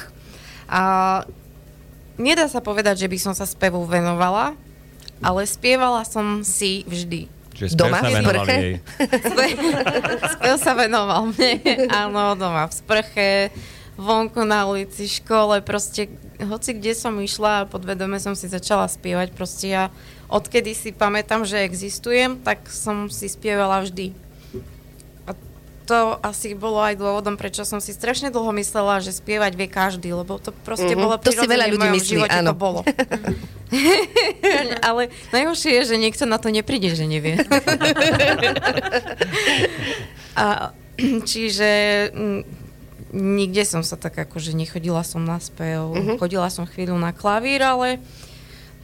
A 0.71 0.81
nedá 2.15 2.47
sa 2.47 2.63
povedať, 2.63 3.03
že 3.03 3.11
by 3.11 3.17
som 3.19 3.33
sa 3.35 3.43
spevu 3.43 3.83
venovala, 3.83 4.55
ale 5.19 5.43
spievala 5.43 6.07
som 6.07 6.39
si 6.47 6.87
vždy. 6.87 7.27
Čiže 7.53 7.77
Doma 7.77 8.01
sa 8.01 8.09
v 8.09 8.13
venovali 8.17 8.37
sprche? 8.41 8.55
jej. 8.57 8.75
Spe- 9.31 9.57
Spev 10.37 10.55
sa 10.57 10.73
venoval 10.73 11.21
mne. 11.29 11.51
Áno, 11.89 12.33
doma 12.33 12.65
v 12.65 12.73
sprche, 12.73 13.29
vonku 13.93 14.41
na 14.41 14.65
ulici, 14.65 15.05
škole, 15.05 15.61
proste 15.61 16.09
hoci 16.41 16.73
kde 16.73 16.97
som 16.97 17.13
išla 17.21 17.63
a 17.63 17.69
podvedome 17.69 18.17
som 18.17 18.33
si 18.33 18.49
začala 18.49 18.89
spievať. 18.89 19.31
Proste 19.37 19.69
ja 19.69 19.83
odkedy 20.27 20.73
si 20.73 20.89
pamätám, 20.89 21.45
že 21.45 21.61
existujem, 21.61 22.41
tak 22.41 22.65
som 22.73 23.07
si 23.07 23.29
spievala 23.29 23.85
vždy. 23.85 24.11
To 25.83 26.15
asi 26.23 26.55
bolo 26.55 26.79
aj 26.79 26.95
dôvodom, 26.95 27.35
prečo 27.35 27.67
som 27.67 27.83
si 27.83 27.91
strašne 27.91 28.31
dlho 28.31 28.55
myslela, 28.55 29.03
že 29.03 29.11
spievať 29.11 29.51
vie 29.59 29.67
každý, 29.67 30.15
lebo 30.15 30.39
to 30.39 30.55
proste 30.63 30.95
Mhm. 30.95 31.01
bolo 31.03 31.19
To 31.19 31.27
si 31.27 31.43
veľa 31.43 31.67
ľudí 31.75 31.87
myslí, 31.91 32.15
živote 32.23 32.39
áno. 32.39 32.51
to 32.51 32.55
bolo. 32.55 32.79
Ale 34.87 35.11
najhoršie 35.35 35.83
je, 35.83 35.91
že 35.91 35.95
niekto 35.99 36.23
na 36.23 36.39
to 36.39 36.47
nepríde, 36.55 36.95
že 36.95 37.03
nevie. 37.03 37.35
A, 40.39 40.71
čiže 41.27 41.71
mm, 42.15 42.41
nikde 43.13 43.61
som 43.67 43.83
sa 43.85 43.93
tak 43.99 44.17
akože 44.17 44.57
nechodila 44.57 45.05
som 45.05 45.21
na 45.21 45.37
spev, 45.37 45.93
uh-huh. 45.93 46.17
chodila 46.17 46.49
som 46.49 46.65
chvíľu 46.65 46.97
na 46.97 47.13
klavír, 47.13 47.61
ale 47.61 48.01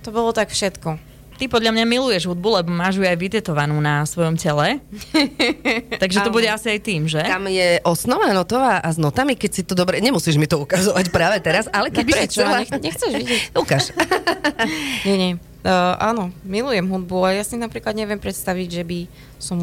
to 0.05 0.13
bolo 0.13 0.29
tak 0.29 0.53
všetko. 0.53 1.01
Ty 1.39 1.47
podľa 1.47 1.71
mňa 1.71 1.85
miluješ 1.87 2.27
hudbu, 2.27 2.59
lebo 2.59 2.69
máš 2.75 2.99
ju 2.99 3.07
aj 3.07 3.15
vytetovanú 3.15 3.79
na 3.79 4.03
svojom 4.03 4.35
tele. 4.35 4.83
Takže 6.03 6.19
to 6.27 6.35
bude 6.35 6.43
asi 6.51 6.75
aj 6.75 6.79
tým, 6.83 7.07
že? 7.07 7.23
Tam 7.23 7.47
je 7.47 7.79
osnova 7.87 8.35
notová 8.35 8.83
a 8.83 8.89
s 8.91 8.99
notami, 8.99 9.39
keď 9.39 9.51
si 9.55 9.63
to 9.63 9.71
dobre... 9.71 10.03
Nemusíš 10.03 10.35
mi 10.35 10.51
to 10.51 10.59
ukazovať 10.59 11.07
práve 11.15 11.39
teraz, 11.39 11.71
ale 11.71 11.95
keby 11.95 12.11
si 12.11 12.19
Prečo? 12.27 12.43
chcela... 12.43 12.59
Nech, 12.59 12.75
nechceš 12.75 13.11
vidieť? 13.15 13.41
Ukáž. 13.63 13.95
Nie, 15.07 15.15
nie. 15.15 15.31
Uh, 15.63 15.95
áno, 15.99 16.35
milujem 16.43 16.87
hudbu 16.87 17.23
a 17.23 17.39
ja 17.39 17.43
si 17.47 17.55
napríklad 17.55 17.95
neviem 17.95 18.19
predstaviť, 18.19 18.67
že 18.79 18.83
by 18.83 18.99
som 19.39 19.59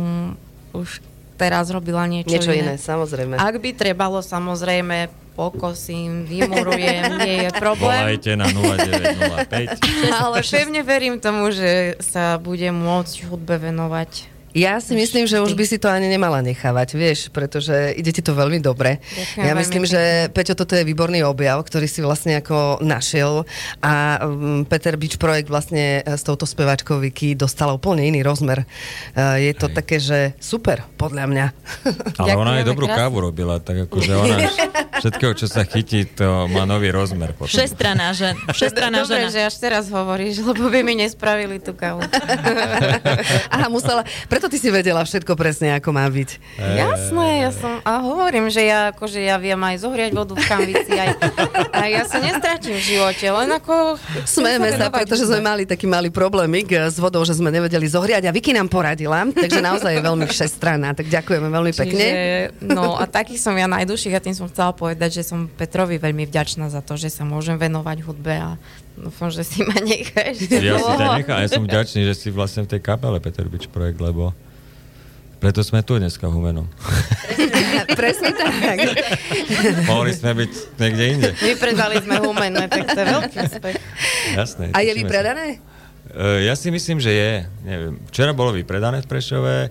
už 0.72 1.00
teraz 1.36 1.68
robila 1.68 2.08
niečo, 2.08 2.32
Niečo 2.32 2.52
iné, 2.56 2.80
samozrejme. 2.80 3.36
Ak 3.36 3.60
by 3.60 3.70
trebalo, 3.76 4.24
samozrejme, 4.24 5.12
pokosím, 5.36 6.24
vymurujem, 6.24 7.14
nie 7.22 7.46
je 7.46 7.50
problém. 7.54 8.16
Volajte 8.16 8.32
na 8.34 8.48
0905. 8.48 9.84
Ale 10.24 10.38
pevne 10.42 10.80
verím 10.80 11.20
tomu, 11.20 11.52
že 11.52 12.00
sa 12.00 12.40
budem 12.40 12.72
môcť 12.72 13.28
hudbe 13.28 13.60
venovať. 13.60 14.35
Ja 14.56 14.80
si 14.80 14.96
myslím, 14.96 15.28
že 15.28 15.44
už 15.44 15.52
by 15.52 15.64
si 15.68 15.76
to 15.76 15.92
ani 15.92 16.08
nemala 16.08 16.40
nechávať, 16.40 16.96
vieš, 16.96 17.28
pretože 17.28 17.92
ide 17.92 18.08
ti 18.08 18.24
to 18.24 18.32
veľmi 18.32 18.56
dobre. 18.64 19.04
Ďakujem 19.04 19.44
ja 19.44 19.52
myslím, 19.52 19.84
že 19.84 20.00
Peťo, 20.32 20.56
toto 20.56 20.72
je 20.72 20.88
výborný 20.88 21.20
objav, 21.28 21.60
ktorý 21.60 21.84
si 21.84 22.00
vlastne 22.00 22.40
ako 22.40 22.80
našiel 22.80 23.44
a 23.84 24.16
um, 24.24 24.64
Peter 24.64 24.96
Beach 24.96 25.20
projekt 25.20 25.52
vlastne 25.52 26.00
e, 26.00 26.16
s 26.16 26.24
touto 26.24 26.48
speváčkou 26.48 26.96
Vicky 27.04 27.36
dostala 27.36 27.76
úplne 27.76 28.08
iný 28.08 28.24
rozmer. 28.24 28.64
Uh, 29.12 29.36
je 29.36 29.52
to 29.52 29.68
Hej. 29.68 29.76
také, 29.76 29.96
že 30.00 30.18
super, 30.40 30.88
podľa 30.96 31.28
mňa. 31.28 31.46
Ale 32.16 32.32
ona 32.32 32.56
aj 32.56 32.64
dobrú 32.64 32.88
krásne. 32.88 33.12
kávu 33.12 33.16
robila, 33.28 33.60
tak 33.60 33.84
akože 33.84 34.12
ona 34.16 34.36
všetkého, 35.00 35.32
čo 35.36 35.46
sa 35.46 35.62
chytí, 35.62 36.08
to 36.08 36.48
má 36.48 36.64
nový 36.64 36.90
rozmer. 36.90 37.36
Potom. 37.36 37.52
Všestraná 37.52 38.10
žena. 38.16 38.40
Všestraná 38.56 39.04
Dobre, 39.04 39.28
žena. 39.28 39.32
že 39.32 39.40
až 39.46 39.54
teraz 39.60 39.84
hovoríš, 39.92 40.42
lebo 40.42 40.66
by 40.72 40.80
mi 40.82 40.96
nespravili 40.98 41.60
tú 41.60 41.76
kávu. 41.76 42.02
Aha, 43.54 43.66
musela, 43.68 44.02
preto 44.26 44.45
ty 44.46 44.56
si 44.58 44.68
vedela 44.70 45.02
všetko 45.02 45.32
presne, 45.34 45.76
ako 45.76 45.90
má 45.94 46.06
byť. 46.08 46.30
Jasné, 46.58 47.28
ja 47.46 47.50
som, 47.54 47.78
a 47.82 47.92
hovorím, 48.02 48.48
že 48.48 48.66
ja, 48.66 48.94
akože 48.94 49.20
ja 49.22 49.36
viem 49.36 49.58
aj 49.58 49.82
zohriať 49.82 50.10
vodu 50.14 50.34
v 50.34 50.44
kanvici, 50.46 50.92
aj, 50.94 51.08
a 51.80 51.82
ja 51.90 52.02
sa 52.06 52.18
nestratím 52.22 52.78
v 52.78 52.84
živote, 52.96 53.26
len 53.26 53.48
ako... 53.58 54.00
Smejeme 54.24 54.72
sa, 54.74 54.90
pretože 54.90 55.26
sme 55.26 55.42
mali 55.42 55.68
taký 55.68 55.86
malý 55.90 56.08
problémik 56.10 56.70
eh, 56.72 56.88
s 56.90 56.96
vodou, 56.96 57.22
že 57.26 57.36
sme 57.36 57.52
nevedeli 57.52 57.86
zohriať 57.86 58.26
a 58.28 58.34
Vicky 58.34 58.54
nám 58.54 58.70
poradila, 58.70 59.26
takže 59.28 59.60
naozaj 59.60 59.98
je 59.98 60.02
veľmi 60.02 60.26
všestranná, 60.26 60.94
tak 60.94 61.06
ďakujeme 61.10 61.48
veľmi 61.50 61.72
pekne. 61.74 62.06
Čiže, 62.06 62.66
no 62.66 62.96
a 62.96 63.04
taký 63.06 63.36
som 63.36 63.54
ja 63.54 63.68
najduších 63.68 64.14
a 64.16 64.20
tým 64.22 64.34
som 64.34 64.46
chcela 64.48 64.72
povedať, 64.72 65.20
že 65.20 65.22
som 65.26 65.50
Petrovi 65.50 65.98
veľmi 65.98 66.26
vďačná 66.28 66.70
za 66.70 66.80
to, 66.80 66.94
že 66.98 67.12
sa 67.12 67.26
môžem 67.26 67.58
venovať 67.58 67.98
hudbe 68.04 68.34
a 68.36 68.50
dúfam, 68.96 69.28
že 69.28 69.44
si 69.44 69.60
ma 69.62 69.76
necháš. 69.78 70.48
Ja 70.48 70.76
si 70.76 70.92
ťa 70.96 71.06
nechám, 71.20 71.38
ja 71.38 71.48
som 71.48 71.62
vďačný, 71.62 72.00
že 72.04 72.14
si 72.16 72.28
vlastne 72.28 72.64
v 72.64 72.76
tej 72.76 72.80
kapele 72.80 73.20
Peter 73.20 73.44
Beach 73.44 73.68
projekt, 73.68 74.00
lebo 74.00 74.32
Preto 75.36 75.60
sme 75.60 75.84
tu 75.84 76.00
dneska 76.00 76.24
v 76.26 76.32
Humenom. 76.32 76.64
Presne 77.92 78.32
tak. 78.32 78.88
Mohli 79.84 80.12
sme 80.16 80.32
byť 80.32 80.52
niekde 80.80 81.04
inde. 81.12 81.30
Vypredali 81.36 82.00
sme 82.00 82.16
humenné, 82.24 82.64
tak 82.72 82.88
to 82.88 82.96
je 82.96 83.04
veľký 83.04 83.36
úspech. 83.44 83.76
Jasné. 84.32 84.64
A 84.72 84.80
je 84.80 84.90
tešíme 84.90 84.96
sa. 84.96 85.00
vypredané? 85.04 85.46
E, 86.08 86.48
Ja 86.48 86.56
si 86.56 86.72
myslím, 86.72 87.04
že 87.04 87.12
je. 87.12 87.32
Neviem. 87.68 88.00
Včera 88.08 88.32
bolo 88.32 88.56
vypredané 88.56 89.04
v 89.04 89.08
Prešove 89.12 89.68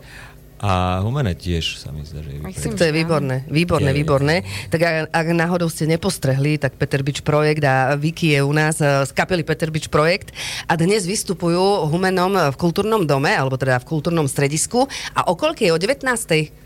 a 0.56 1.04
Humene 1.04 1.36
tiež 1.36 1.78
sa 1.78 1.92
mi 1.92 2.08
zdá, 2.08 2.24
že 2.24 2.32
je 2.32 2.40
vypredané. 2.40 2.78
To 2.80 2.84
je 2.84 2.94
výborné, 2.96 3.36
výborné, 3.46 3.90
Je, 3.90 3.94
je. 3.94 4.00
výborné. 4.00 4.36
Tak 4.72 4.80
ak, 4.80 4.96
ak 5.12 5.26
náhodou 5.36 5.68
ste 5.68 5.84
nepostrehli, 5.86 6.56
tak 6.56 6.80
Peter 6.80 7.04
Beach 7.04 7.22
Projekt 7.22 7.60
a 7.68 7.94
Vicky 7.94 8.32
je 8.34 8.40
u 8.40 8.56
nás 8.56 8.80
eh, 8.80 9.04
z 9.04 9.12
kapely 9.12 9.44
Peter 9.44 9.68
Beach 9.68 9.92
Projekt 9.92 10.32
a 10.66 10.74
dnes 10.76 11.04
vystupujú 11.04 11.92
humenom 11.92 12.52
v 12.52 12.56
kultúrnom 12.56 13.04
dome, 13.04 13.36
alebo 13.36 13.60
teda 13.60 13.84
v 13.84 13.86
kultúrnom 13.86 14.26
stredisku 14.26 14.88
a 15.12 15.28
o 15.28 15.36
koľkej? 15.36 15.76
O 15.76 15.78
19. 15.78 16.08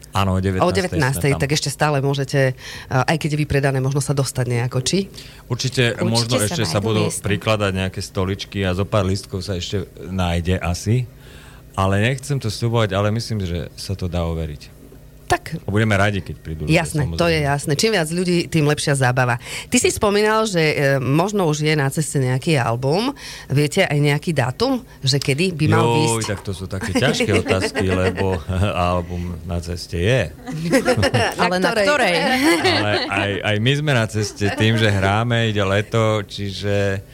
Áno, 0.09 0.37
o 0.37 0.39
19. 0.41 0.57
O 0.61 0.69
19. 0.73 0.97
sme 1.21 1.37
tam. 1.37 1.41
tak 1.41 1.49
ešte 1.53 1.69
stále 1.69 2.01
môžete, 2.01 2.53
eh, 2.53 2.89
aj 2.89 3.17
keď 3.17 3.29
je 3.33 3.39
vypredané, 3.41 3.77
možno 3.77 4.01
sa 4.01 4.13
dostať 4.13 4.45
nejako, 4.49 4.81
či? 4.81 5.05
Určite, 5.45 5.97
Určite 5.97 6.05
možno 6.05 6.35
sa 6.37 6.45
ešte 6.45 6.63
sa 6.65 6.81
budú 6.81 7.09
miesta. 7.09 7.25
prikladať 7.25 7.71
nejaké 7.73 8.01
stoličky 8.01 8.65
a 8.65 8.73
zo 8.73 8.85
pár 8.85 9.05
lístkov 9.05 9.41
sa 9.41 9.57
ešte 9.57 9.85
nájde 9.97 10.57
asi. 10.61 11.05
Ale 11.75 12.01
nechcem 12.01 12.37
to 12.37 12.47
slúbovať, 12.47 12.93
ale 12.93 13.11
myslím, 13.11 13.41
že 13.41 13.67
sa 13.73 13.93
to 13.93 14.05
dá 14.05 14.25
overiť. 14.25 14.77
Tak 15.29 15.61
A 15.61 15.69
budeme 15.69 15.93
radi, 15.93 16.25
keď 16.25 16.35
prídu 16.41 16.65
ľudia, 16.65 16.81
Jasné, 16.81 17.05
samozrejme. 17.05 17.21
to 17.21 17.27
je 17.29 17.39
jasné. 17.45 17.71
Čím 17.77 17.91
viac 17.93 18.09
ľudí, 18.09 18.37
tým 18.49 18.65
lepšia 18.65 18.97
zábava. 18.97 19.37
Ty 19.69 19.77
si 19.77 19.93
spomínal, 19.93 20.49
že 20.49 20.57
e, 20.57 20.75
možno 20.97 21.45
už 21.45 21.69
je 21.69 21.77
na 21.77 21.85
ceste 21.93 22.17
nejaký 22.17 22.57
album. 22.57 23.13
Viete 23.45 23.85
aj 23.85 23.93
nejaký 23.93 24.33
dátum, 24.33 24.81
že 25.05 25.21
kedy 25.21 25.53
by 25.53 25.65
mal 25.69 25.85
Joj, 25.85 25.97
výsť? 26.17 26.27
tak 26.33 26.41
to 26.41 26.49
sú 26.49 26.65
také 26.65 26.97
ťažké 26.97 27.29
otázky, 27.45 27.85
lebo 27.93 28.41
album 28.89 29.37
na 29.45 29.61
ceste 29.61 30.01
je. 30.01 30.33
Ale 31.45 31.61
na 31.61 31.77
ktorej? 31.77 32.15
Ale 32.65 32.91
aj, 33.05 33.31
aj 33.45 33.55
my 33.61 33.71
sme 33.77 33.91
na 33.93 34.05
ceste 34.09 34.49
tým, 34.57 34.81
že 34.81 34.89
hráme, 34.89 35.53
ide 35.53 35.61
leto, 35.61 36.25
čiže 36.25 37.05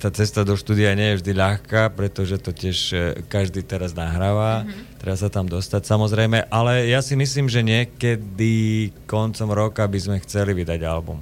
tá 0.00 0.08
cesta 0.14 0.40
do 0.46 0.56
štúdia 0.56 0.96
nie 0.96 1.14
je 1.14 1.18
vždy 1.20 1.32
ľahká, 1.36 1.92
pretože 1.92 2.40
to 2.40 2.54
tiež 2.54 2.78
e, 2.92 2.96
každý 3.28 3.60
teraz 3.60 3.92
nahráva, 3.92 4.64
mm-hmm. 4.64 5.00
treba 5.02 5.16
sa 5.18 5.28
tam 5.28 5.44
dostať 5.44 5.84
samozrejme, 5.84 6.48
ale 6.48 6.88
ja 6.88 7.04
si 7.04 7.18
myslím, 7.18 7.50
že 7.50 7.60
niekedy 7.60 8.88
koncom 9.04 9.48
roka 9.52 9.84
by 9.84 9.98
sme 10.00 10.16
chceli 10.24 10.56
vydať 10.56 10.80
album. 10.86 11.20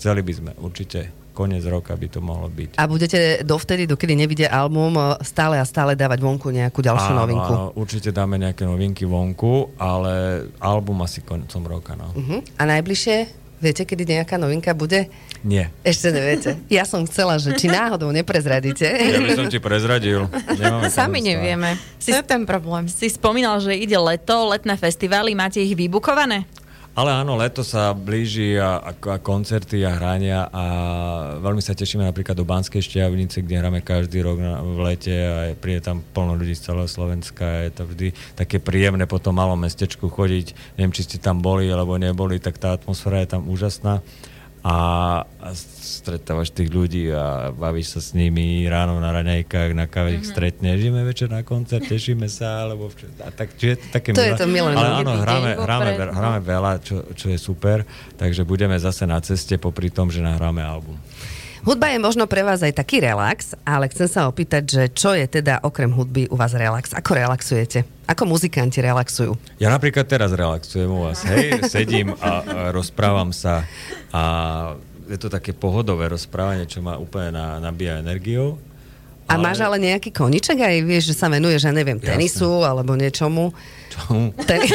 Chceli 0.00 0.24
by 0.24 0.32
sme, 0.32 0.50
určite. 0.62 1.20
Koniec 1.30 1.64
roka 1.70 1.94
by 1.94 2.08
to 2.10 2.20
mohlo 2.20 2.50
byť. 2.52 2.76
A 2.76 2.84
budete 2.90 3.40
dovtedy, 3.46 3.86
dokedy 3.88 4.12
nevidie 4.12 4.48
album, 4.48 4.96
e, 4.96 5.20
stále 5.24 5.60
a 5.60 5.64
stále 5.64 5.92
dávať 5.96 6.20
vonku 6.20 6.48
nejakú 6.48 6.80
ďalšiu 6.80 7.12
áno, 7.12 7.20
novinku. 7.24 7.52
Áno, 7.52 7.66
určite 7.76 8.08
dáme 8.12 8.40
nejaké 8.40 8.64
novinky 8.64 9.04
vonku, 9.04 9.76
ale 9.76 10.46
album 10.60 11.04
asi 11.04 11.20
koncom 11.20 11.62
roka, 11.64 11.92
no. 11.96 12.12
Uh-huh. 12.16 12.40
A 12.56 12.62
najbližšie, 12.64 13.40
viete, 13.60 13.84
kedy 13.84 14.02
nejaká 14.10 14.34
novinka 14.34 14.72
bude? 14.72 15.06
Nie. 15.40 15.68
Ešte 15.80 16.10
neviete. 16.10 16.56
Ja 16.66 16.82
som 16.82 17.04
chcela, 17.04 17.36
že 17.36 17.54
či 17.54 17.64
náhodou 17.66 18.10
neprezradíte. 18.10 18.84
Ja 18.84 19.16
by 19.16 19.30
som 19.34 19.46
ti 19.46 19.56
prezradil. 19.56 20.28
Nemáme 20.50 20.88
Sami 20.88 21.20
tajomstvá. 21.20 21.28
nevieme. 21.30 21.68
Si- 21.96 22.10
To 22.10 22.18
je 22.18 22.26
ten 22.26 22.42
problém. 22.42 22.84
Si 22.86 23.06
spomínal, 23.06 23.56
že 23.56 23.72
ide 23.72 23.96
leto, 23.96 24.34
letné 24.46 24.74
festivály, 24.74 25.32
máte 25.32 25.58
ich 25.58 25.72
vybukované? 25.72 26.44
Ale 26.90 27.14
áno, 27.14 27.38
leto 27.38 27.62
sa 27.62 27.94
blíži 27.94 28.58
a, 28.58 28.82
a, 28.82 28.90
a 28.90 29.16
koncerty 29.22 29.86
a 29.86 29.94
hrania 29.94 30.50
a 30.50 30.64
veľmi 31.38 31.62
sa 31.62 31.70
tešíme 31.70 32.02
napríklad 32.02 32.34
do 32.34 32.42
Banskej 32.42 32.82
Štiavnice, 32.82 33.46
kde 33.46 33.62
hráme 33.62 33.78
každý 33.78 34.26
rok 34.26 34.42
na, 34.42 34.58
v 34.58 34.90
lete 34.90 35.14
a 35.14 35.38
je, 35.48 35.54
príde 35.54 35.86
tam 35.86 36.02
plno 36.02 36.34
ľudí 36.34 36.50
z 36.58 36.66
celého 36.66 36.90
Slovenska. 36.90 37.46
Je 37.62 37.70
to 37.70 37.82
vždy 37.86 38.08
také 38.34 38.58
príjemné 38.58 39.06
po 39.06 39.22
tom 39.22 39.38
malom 39.38 39.62
mestečku 39.62 40.10
chodiť. 40.10 40.76
Neviem, 40.82 40.90
či 40.90 41.06
ste 41.06 41.22
tam 41.22 41.38
boli 41.38 41.70
alebo 41.70 41.94
neboli, 41.94 42.42
tak 42.42 42.58
tá 42.58 42.74
atmosféra 42.74 43.22
je 43.22 43.38
tam 43.38 43.46
úžasná. 43.46 44.02
A, 44.60 44.76
a 45.24 45.48
stretávaš 45.56 46.50
tých 46.50 46.68
ľudí 46.68 47.08
a 47.08 47.48
bavíš 47.50 47.96
sa 47.96 48.00
s 48.02 48.12
nimi 48.12 48.44
ráno 48.64 48.96
na 48.96 49.08
raňajkách, 49.10 49.72
na 49.72 49.88
Mhm. 50.06 50.12
ich 50.12 50.26
stretneš, 50.26 50.76
ideme 50.78 51.00
večer 51.02 51.26
na 51.26 51.40
koncert, 51.40 51.80
tešíme 51.82 52.26
sa, 52.26 52.62
alebo 52.62 52.86
vč- 52.86 53.08
a 53.16 53.30
tak, 53.30 53.54
čiže 53.54 53.70
je 53.70 53.78
to 53.78 53.86
také 53.90 54.08
To 54.10 54.20
je 54.20 54.26
milé. 54.26 54.36
to 54.36 54.46
milé, 54.46 54.70
Ale 54.70 54.84
no. 54.86 54.96
áno, 55.00 55.12
hráme, 55.18 55.50
hráme, 55.56 55.90
hráme 56.10 56.40
veľa, 56.42 56.72
čo, 56.78 57.08
čo 57.10 57.26
je 57.26 57.38
super, 57.38 57.88
takže 58.14 58.44
budeme 58.44 58.76
zase 58.76 59.04
na 59.04 59.16
ceste 59.18 59.56
popri 59.56 59.88
tom, 59.88 60.06
že 60.06 60.20
nahráme 60.20 60.60
album. 60.60 61.00
Hudba 61.60 61.92
je 61.92 62.00
možno 62.00 62.24
pre 62.24 62.40
vás 62.40 62.64
aj 62.64 62.72
taký 62.72 63.04
relax, 63.04 63.52
ale 63.68 63.92
chcem 63.92 64.08
sa 64.08 64.24
opýtať, 64.32 64.62
že 64.64 64.82
čo 64.96 65.12
je 65.12 65.28
teda 65.28 65.60
okrem 65.60 65.92
hudby 65.92 66.24
u 66.32 66.36
vás 66.40 66.56
relax? 66.56 66.96
Ako 66.96 67.12
relaxujete? 67.12 67.84
Ako 68.08 68.24
muzikanti 68.24 68.80
relaxujú? 68.80 69.36
Ja 69.60 69.68
napríklad 69.68 70.08
teraz 70.08 70.32
relaxujem 70.32 70.88
u 70.88 71.04
vás, 71.04 71.20
hej, 71.28 71.60
sedím 71.68 72.16
a, 72.16 72.72
rozprávam 72.72 73.28
sa 73.36 73.68
a 74.08 74.22
je 75.04 75.20
to 75.20 75.28
také 75.28 75.52
pohodové 75.52 76.08
rozprávanie, 76.08 76.64
čo 76.64 76.80
ma 76.80 76.96
úplne 76.96 77.36
na, 77.36 77.60
nabíja 77.60 78.00
energiou. 78.00 78.56
A 79.30 79.38
máš 79.38 79.62
ale 79.62 79.78
nejaký 79.78 80.10
koniček 80.10 80.58
aj, 80.58 80.76
vieš, 80.82 81.14
že 81.14 81.22
sa 81.22 81.30
venuješ, 81.30 81.70
ja 81.70 81.72
neviem, 81.72 82.02
tenisu 82.02 82.66
alebo 82.66 82.98
niečomu? 82.98 83.54
Čo? 83.94 84.34
Ten... 84.42 84.66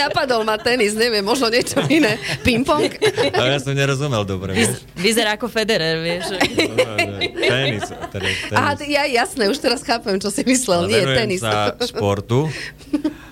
Napadol 0.00 0.48
ma 0.48 0.56
tenis, 0.56 0.96
neviem, 0.96 1.20
možno 1.20 1.52
niečo 1.52 1.80
iné. 1.92 2.16
Ping-pong? 2.40 2.88
No, 3.36 3.44
ja 3.44 3.60
som 3.60 3.76
nerozumel 3.76 4.24
dobre, 4.24 4.56
vieš. 4.56 4.80
Vyzerá 4.96 5.36
ako 5.36 5.52
Federer, 5.52 6.00
vieš. 6.00 6.40
Tenis, 6.40 7.84
teda 7.88 8.28
tenis. 8.28 8.56
Aha, 8.56 8.72
ja 8.86 9.04
jasné, 9.08 9.50
už 9.52 9.60
teraz 9.60 9.84
chápem, 9.84 10.16
čo 10.16 10.32
si 10.32 10.40
myslel. 10.46 10.88
Ale 10.88 10.90
Nie, 10.90 11.04
tenis. 11.04 11.40
sa 11.44 11.76
športu. 11.76 12.48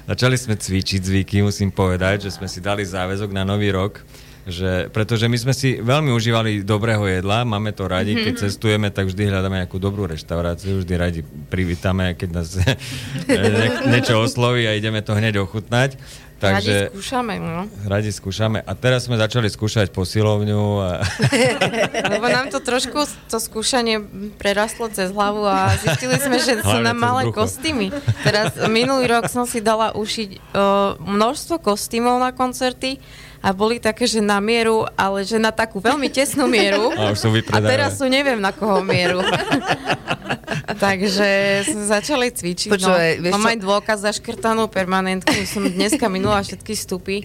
Začali 0.09 0.37
sme 0.41 0.57
cvičiť 0.57 1.01
zvyky, 1.05 1.45
musím 1.45 1.69
povedať, 1.69 2.29
že 2.29 2.37
sme 2.37 2.49
si 2.49 2.65
dali 2.65 2.85
záväzok 2.85 3.29
na 3.33 3.45
nový 3.45 3.69
rok, 3.73 4.01
že, 4.49 4.89
pretože 4.89 5.29
my 5.29 5.37
sme 5.37 5.53
si 5.53 5.77
veľmi 5.79 6.09
užívali 6.11 6.65
dobrého 6.65 7.05
jedla, 7.05 7.45
máme 7.45 7.77
to 7.77 7.85
radi, 7.85 8.17
keď 8.17 8.49
cestujeme, 8.49 8.89
tak 8.89 9.13
vždy 9.13 9.29
hľadáme 9.29 9.61
nejakú 9.61 9.77
dobrú 9.77 10.09
reštauráciu, 10.09 10.81
vždy 10.81 10.95
radi 10.97 11.21
privítame, 11.53 12.17
keď 12.17 12.29
nás 12.33 12.57
ne, 13.29 13.69
niečo 13.93 14.19
osloví 14.25 14.65
a 14.65 14.73
ideme 14.73 15.05
to 15.05 15.13
hneď 15.13 15.45
ochutnať. 15.45 16.01
Radi 16.39 16.55
Takže 16.55 16.95
skúšame, 16.95 17.35
no. 17.43 17.67
radi 17.83 18.11
skúšame. 18.15 18.63
A 18.63 18.73
teraz 18.79 19.11
sme 19.11 19.19
začali 19.19 19.51
skúšať 19.51 19.91
posilovňu. 19.91 20.63
A... 20.79 21.03
Lebo 22.15 22.27
nám 22.31 22.55
to 22.55 22.63
trošku, 22.63 23.11
to 23.27 23.43
skúšanie 23.43 23.99
prerastlo 24.39 24.87
cez 24.87 25.11
hlavu 25.11 25.43
a 25.43 25.75
zistili 25.83 26.15
sme, 26.15 26.39
že 26.39 26.63
sú 26.63 26.79
nám 26.79 26.95
malé 26.95 27.27
brucho. 27.27 27.43
kostýmy. 27.43 27.91
Teraz 28.23 28.55
minulý 28.71 29.11
rok 29.11 29.27
som 29.27 29.51
si 29.51 29.59
dala 29.59 29.91
ušiť 29.99 30.31
uh, 30.55 30.95
množstvo 31.03 31.59
kostýmov 31.59 32.23
na 32.23 32.31
koncerty 32.31 33.03
a 33.39 33.49
boli 33.51 33.79
také, 33.79 34.05
že 34.05 34.19
na 34.19 34.39
mieru, 34.39 34.83
ale 34.93 35.23
že 35.23 35.37
na 35.37 35.51
takú 35.51 35.79
veľmi 35.79 36.09
tesnú 36.09 36.47
mieru. 36.47 36.91
A 36.93 37.11
už 37.11 37.19
sú 37.19 37.29
A 37.29 37.35
vypredané. 37.35 37.69
teraz 37.69 37.95
sú 37.95 38.07
neviem 38.07 38.37
na 38.37 38.51
koho 38.51 38.83
mieru. 38.83 39.23
Takže 40.79 41.29
sme 41.65 41.85
začali 41.87 42.29
cvičiť. 42.29 42.69
Počúvaj, 42.69 43.11
vieš 43.19 43.33
no. 43.33 43.35
Mám 43.35 43.43
čo? 43.43 43.51
aj 43.51 43.59
dôkaz 43.61 43.99
zaškrtanú 44.03 44.69
permanentku. 44.69 45.33
Som 45.45 45.65
dneska 45.67 46.07
minula 46.09 46.41
všetky 46.41 46.73
stupy. 46.73 47.25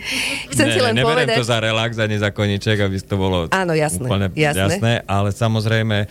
Chcem 0.49 0.65
ti 0.69 0.79
len 0.79 0.95
neberiem 0.95 1.27
povedať... 1.27 1.37
to 1.37 1.45
za 1.45 1.57
relax 1.59 1.97
a 1.97 2.05
nie 2.05 2.17
za 2.17 2.29
koniček, 2.29 2.77
aby 2.79 2.95
to 2.97 3.15
bolo 3.15 3.37
Áno, 3.49 3.73
jasné, 3.73 3.99
úplne 4.01 4.27
jasné. 4.33 4.79
jasné. 4.79 4.91
ale 5.03 5.29
samozrejme 5.29 5.97
uh, 5.99 6.09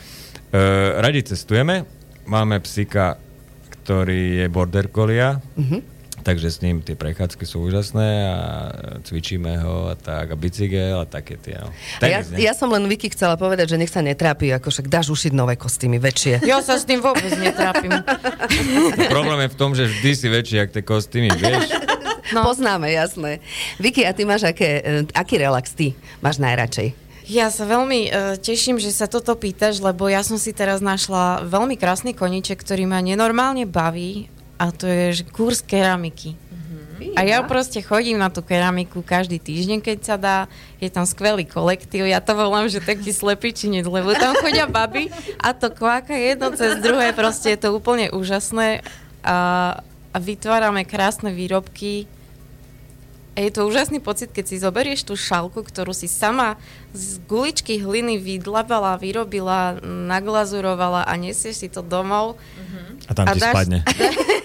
radi 0.99 1.21
cestujeme, 1.25 1.89
máme 2.25 2.61
psíka, 2.61 3.17
ktorý 3.77 4.45
je 4.45 4.47
border 4.49 4.87
collie, 4.89 5.25
Mhm. 5.57 5.79
Takže 6.23 6.49
s 6.49 6.59
ním 6.63 6.81
tie 6.81 6.95
prechádzky 6.95 7.45
sú 7.45 7.67
úžasné 7.67 8.11
a 8.31 8.39
cvičíme 9.03 9.59
ho 9.61 9.91
a 9.91 9.95
tak, 9.99 10.33
a 10.33 10.37
bicykel 10.39 11.03
a 11.03 11.07
také 11.07 11.37
tie. 11.37 11.59
No. 11.59 11.69
A 12.01 12.07
ja, 12.07 12.23
ne? 12.23 12.39
ja 12.39 12.55
som 12.55 12.71
len 12.71 12.87
Vicky 12.87 13.11
chcela 13.11 13.35
povedať, 13.35 13.75
že 13.75 13.81
nech 13.83 13.91
sa 13.91 14.01
netrápi, 14.01 14.55
ako 14.55 14.71
však 14.71 14.87
dáš 14.87 15.11
ušiť 15.11 15.33
nové 15.35 15.59
kostýmy, 15.59 15.99
väčšie. 15.99 16.47
Ja 16.47 16.63
sa 16.63 16.79
s 16.79 16.87
tým 16.87 17.03
vôbec 17.03 17.31
netrápim. 17.37 17.93
Problém 19.15 19.45
je 19.45 19.51
v 19.51 19.57
tom, 19.59 19.75
že 19.75 19.91
vždy 19.91 20.11
si 20.15 20.27
väčší, 20.31 20.55
jak 20.63 20.71
tie 20.71 20.83
kostýmy, 20.87 21.31
vieš? 21.37 21.69
No. 22.33 22.49
Poznáme, 22.49 22.89
jasné. 22.89 23.45
Vicky, 23.77 24.09
a 24.09 24.17
ty 24.17 24.25
máš 24.25 24.49
aké, 24.49 24.81
e, 24.81 25.05
aký 25.13 25.37
relax 25.37 25.77
ty 25.77 25.93
máš 26.25 26.41
najradšej? 26.41 26.97
Ja 27.29 27.55
sa 27.55 27.69
veľmi 27.69 28.01
uh, 28.11 28.35
teším, 28.35 28.83
že 28.83 28.91
sa 28.91 29.07
toto 29.07 29.39
pýtaš, 29.39 29.79
lebo 29.79 30.11
ja 30.11 30.27
som 30.27 30.35
si 30.41 30.51
teraz 30.51 30.83
našla 30.83 31.47
veľmi 31.47 31.79
krásny 31.79 32.19
koniček, 32.19 32.59
ktorý 32.59 32.91
ma 32.91 32.99
nenormálne 32.99 33.63
baví 33.63 34.27
a 34.63 34.71
to 34.71 34.87
je 34.87 35.05
že 35.19 35.25
kurz 35.27 35.59
keramiky. 35.59 36.39
A 37.19 37.27
ja 37.27 37.43
proste 37.43 37.83
chodím 37.83 38.15
na 38.23 38.31
tú 38.31 38.47
keramiku 38.47 39.03
každý 39.03 39.43
týždeň, 39.43 39.83
keď 39.83 39.99
sa 40.07 40.15
dá. 40.15 40.39
Je 40.79 40.87
tam 40.87 41.03
skvelý 41.03 41.43
kolektív. 41.43 42.07
Ja 42.07 42.23
to 42.23 42.39
volám, 42.39 42.71
že 42.71 42.79
taký 42.79 43.11
slepičinec, 43.11 43.83
lebo 43.83 44.15
tam 44.15 44.39
chodia 44.39 44.71
baby 44.71 45.11
a 45.43 45.51
to 45.51 45.67
kváka 45.75 46.15
jedno 46.15 46.55
cez 46.55 46.79
druhé. 46.79 47.11
Proste 47.11 47.59
je 47.59 47.59
to 47.59 47.75
úplne 47.75 48.07
úžasné. 48.15 48.87
A, 49.27 49.37
a 50.15 50.17
vytvárame 50.23 50.87
krásne 50.87 51.35
výrobky. 51.35 52.07
A 53.35 53.43
je 53.43 53.51
to 53.51 53.67
úžasný 53.67 53.99
pocit, 53.99 54.31
keď 54.31 54.45
si 54.45 54.63
zoberieš 54.63 55.03
tú 55.03 55.17
šálku, 55.19 55.65
ktorú 55.65 55.91
si 55.97 56.07
sama 56.07 56.55
z 56.95 57.19
guličky 57.27 57.81
hliny 57.83 58.21
vydlabala, 58.21 58.95
vyrobila, 59.01 59.81
naglazurovala 59.83 61.03
a 61.03 61.13
nesieš 61.19 61.65
si 61.65 61.69
to 61.73 61.83
domov. 61.83 62.37
A 63.09 63.13
tam 63.17 63.27
A 63.27 63.35
ti 63.35 63.41
dáš- 63.43 63.55
spadne. 63.59 63.79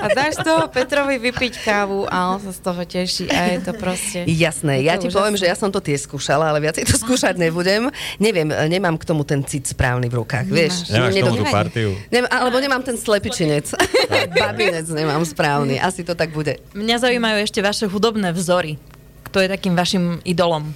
A 0.00 0.06
dáš 0.10 0.40
toho 0.40 0.66
Petrovi 0.72 1.20
vypiť 1.20 1.60
kávu 1.60 2.08
a 2.08 2.34
on 2.34 2.40
sa 2.40 2.50
z 2.56 2.60
toho 2.64 2.80
teší 2.82 3.28
a 3.30 3.40
je 3.54 3.58
to 3.62 3.72
proste... 3.76 4.24
Jasné, 4.26 4.80
ja 4.80 4.96
to 4.96 5.06
ti 5.06 5.08
úžasné. 5.12 5.18
poviem, 5.20 5.36
že 5.36 5.46
ja 5.46 5.56
som 5.56 5.68
to 5.68 5.78
tiež 5.78 6.08
skúšala, 6.08 6.50
ale 6.50 6.58
viacej 6.64 6.88
to 6.88 6.96
skúšať 6.96 7.36
nebudem. 7.36 7.92
Neviem, 8.16 8.48
nemám 8.48 8.96
k 8.96 9.04
tomu 9.04 9.22
ten 9.22 9.44
cit 9.44 9.68
správny 9.68 10.08
v 10.08 10.24
rukách, 10.24 10.48
vieš. 10.48 10.88
Nemáš 10.88 11.14
k 11.14 11.22
tomu 11.22 11.44
tú 11.44 11.46
partiu. 11.46 11.90
Nem, 12.08 12.24
alebo 12.26 12.56
nemám 12.58 12.82
ten 12.82 12.96
slepičinec. 12.96 13.70
Babinec 14.40 14.88
nemám 14.88 15.22
správny. 15.22 15.76
Asi 15.78 16.02
to 16.02 16.16
tak 16.16 16.32
bude. 16.32 16.58
Mňa 16.72 16.96
zaujímajú 17.06 17.36
ešte 17.44 17.60
vaše 17.60 17.84
hudobné 17.86 18.32
vzory. 18.32 18.80
Kto 19.28 19.38
je 19.38 19.48
takým 19.52 19.78
vašim 19.78 20.18
idolom, 20.26 20.74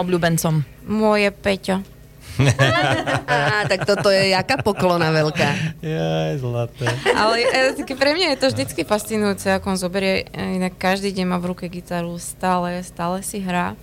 obľúbencom? 0.00 0.64
Moje 0.88 1.28
Peťo. 1.34 1.91
Á, 3.28 3.68
tak 3.68 3.84
toto 3.84 4.08
je 4.08 4.32
jaká 4.32 4.60
poklona 4.60 5.12
veľká. 5.12 5.78
Jaj, 5.84 6.40
zlaté. 6.40 6.86
Ale 7.12 7.44
e, 7.76 7.94
pre 7.94 8.10
mňa 8.16 8.34
je 8.34 8.38
to 8.40 8.46
vždycky 8.52 8.82
fascinujúce, 8.88 9.48
ako 9.52 9.76
on 9.76 9.78
zoberie, 9.78 10.28
e, 10.32 10.56
inak 10.56 10.76
každý 10.80 11.12
deň 11.12 11.26
má 11.28 11.38
v 11.38 11.52
ruke 11.52 11.66
gitaru, 11.68 12.16
stále, 12.16 12.80
stále 12.86 13.20
si 13.20 13.42
hrá, 13.42 13.76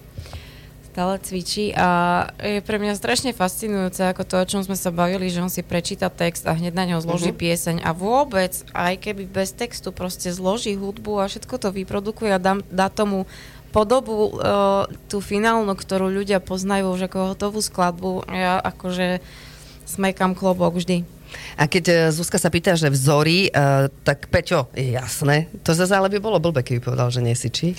stále 0.90 1.22
cvičí 1.22 1.72
a 1.78 2.28
je 2.42 2.60
pre 2.66 2.82
mňa 2.82 2.98
strašne 2.98 3.32
fascinujúce, 3.32 4.04
ako 4.10 4.26
to, 4.26 4.36
o 4.42 4.50
čom 4.50 4.62
sme 4.66 4.76
sa 4.76 4.90
bavili, 4.90 5.30
že 5.30 5.40
on 5.40 5.48
si 5.48 5.62
prečíta 5.62 6.10
text 6.10 6.50
a 6.50 6.58
hneď 6.58 6.74
na 6.74 6.84
neho 6.90 7.00
zloží 7.00 7.30
uh-huh. 7.32 7.40
pieseň 7.46 7.86
a 7.86 7.94
vôbec, 7.94 8.52
aj 8.74 8.98
keby 8.98 9.30
bez 9.30 9.54
textu, 9.54 9.94
proste 9.94 10.34
zloží 10.34 10.74
hudbu 10.74 11.22
a 11.22 11.30
všetko 11.30 11.56
to 11.62 11.70
vyprodukuje 11.72 12.34
a 12.34 12.42
dá, 12.42 12.58
dá 12.68 12.90
tomu 12.90 13.30
podobu, 13.70 14.34
uh, 14.34 14.90
tú 15.08 15.22
finálnu, 15.22 15.74
ktorú 15.78 16.10
ľudia 16.10 16.42
poznajú 16.42 16.94
už 16.94 17.10
ako 17.10 17.34
hotovú 17.34 17.60
skladbu. 17.62 18.26
Ja 18.30 18.58
akože 18.58 19.22
smekám 19.86 20.38
klobok 20.38 20.78
vždy. 20.78 21.19
A 21.56 21.66
keď 21.66 21.84
e, 21.86 21.94
Zuzka 22.10 22.36
sa 22.36 22.48
pýta, 22.48 22.74
že 22.74 22.88
vzory, 22.88 23.48
uh, 23.48 23.86
tak 24.02 24.28
Peťo, 24.28 24.72
je 24.72 24.92
jasné. 24.92 25.46
To 25.62 25.72
zase 25.72 25.92
ale 25.92 26.08
by 26.08 26.18
bolo 26.18 26.38
blbé, 26.38 26.62
keby 26.62 26.82
povedal, 26.82 27.10
že 27.10 27.20
nesičí. 27.20 27.76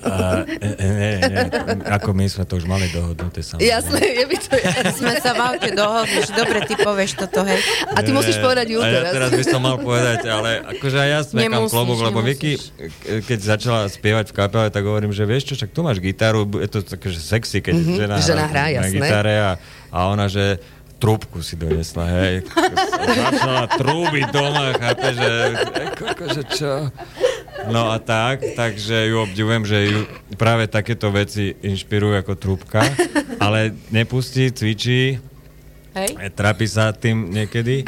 A, 0.00 0.44
e, 0.44 0.68
e, 0.76 0.86
nie, 0.86 1.12
nie, 1.18 1.44
ako 1.88 2.12
my 2.12 2.24
sme 2.24 2.44
to 2.44 2.54
už 2.54 2.64
mali 2.64 2.86
dohodnuté 2.88 3.40
samozrejme. 3.40 3.66
Jasné, 3.66 4.00
je 4.00 4.24
by 4.24 4.36
to 4.38 4.54
jasné. 4.54 4.90
Sme 4.92 5.14
sa 5.16 5.30
v 5.32 5.40
aute 5.42 5.70
dohodli, 5.72 6.20
že 6.20 6.32
dobre, 6.32 6.58
ty 6.62 6.74
povieš 6.74 7.12
toto, 7.18 7.42
hej. 7.42 7.58
A 7.90 8.00
ty 8.00 8.10
musíš 8.10 8.36
Nie, 8.36 8.44
povedať 8.44 8.66
ju 8.68 8.78
a 8.78 8.86
ja 8.86 8.92
teraz. 9.00 9.12
teraz 9.12 9.30
by 9.32 9.44
som 9.44 9.60
mal 9.60 9.76
povedať, 9.76 10.20
ale 10.26 10.50
akože 10.76 10.96
aj 10.96 11.08
ja 11.08 11.20
smekám 11.22 11.64
klobúk, 11.66 11.98
lebo 12.00 12.20
Vicky, 12.20 12.54
keď 13.24 13.38
začala 13.40 13.80
spievať 13.86 14.30
v 14.30 14.34
kapele, 14.36 14.68
tak 14.68 14.82
hovorím, 14.82 15.10
že 15.10 15.24
vieš 15.24 15.50
čo, 15.50 15.54
však 15.56 15.70
tu 15.72 15.80
máš 15.82 15.98
gitaru, 15.98 16.46
je 16.56 16.68
to 16.68 16.78
také, 16.86 17.08
že 17.08 17.18
sexy, 17.18 17.58
keď 17.58 17.74
Mhm, 17.76 17.94
žena, 17.96 18.14
žena 18.20 18.44
hrá, 18.46 18.64
na 18.68 18.72
jasné. 18.76 18.92
gitare 18.92 19.34
a, 19.40 19.50
a 19.88 19.98
ona, 20.06 20.28
že 20.28 20.60
trúbku 21.00 21.40
si 21.40 21.56
donesla, 21.56 22.04
hej. 22.20 22.44
Začala 23.08 23.64
trúbiť 23.72 24.28
doma, 24.28 24.76
chápe, 24.76 25.16
že 25.16 25.30
akože 25.96 26.42
čo? 26.52 26.72
No 27.72 27.88
a 27.88 27.96
tak, 27.96 28.44
takže 28.52 29.08
ju 29.08 29.24
obdivujem, 29.24 29.64
že 29.64 29.78
ju 29.88 30.00
práve 30.36 30.68
takéto 30.68 31.08
veci 31.08 31.56
inšpirujú 31.56 32.20
ako 32.20 32.32
trúbka, 32.36 32.84
ale 33.40 33.72
nepustí, 33.88 34.52
cvičí, 34.52 35.30
Hej? 35.90 36.38
Trápi 36.38 36.70
sa 36.70 36.94
tým 36.94 37.34
niekedy, 37.34 37.82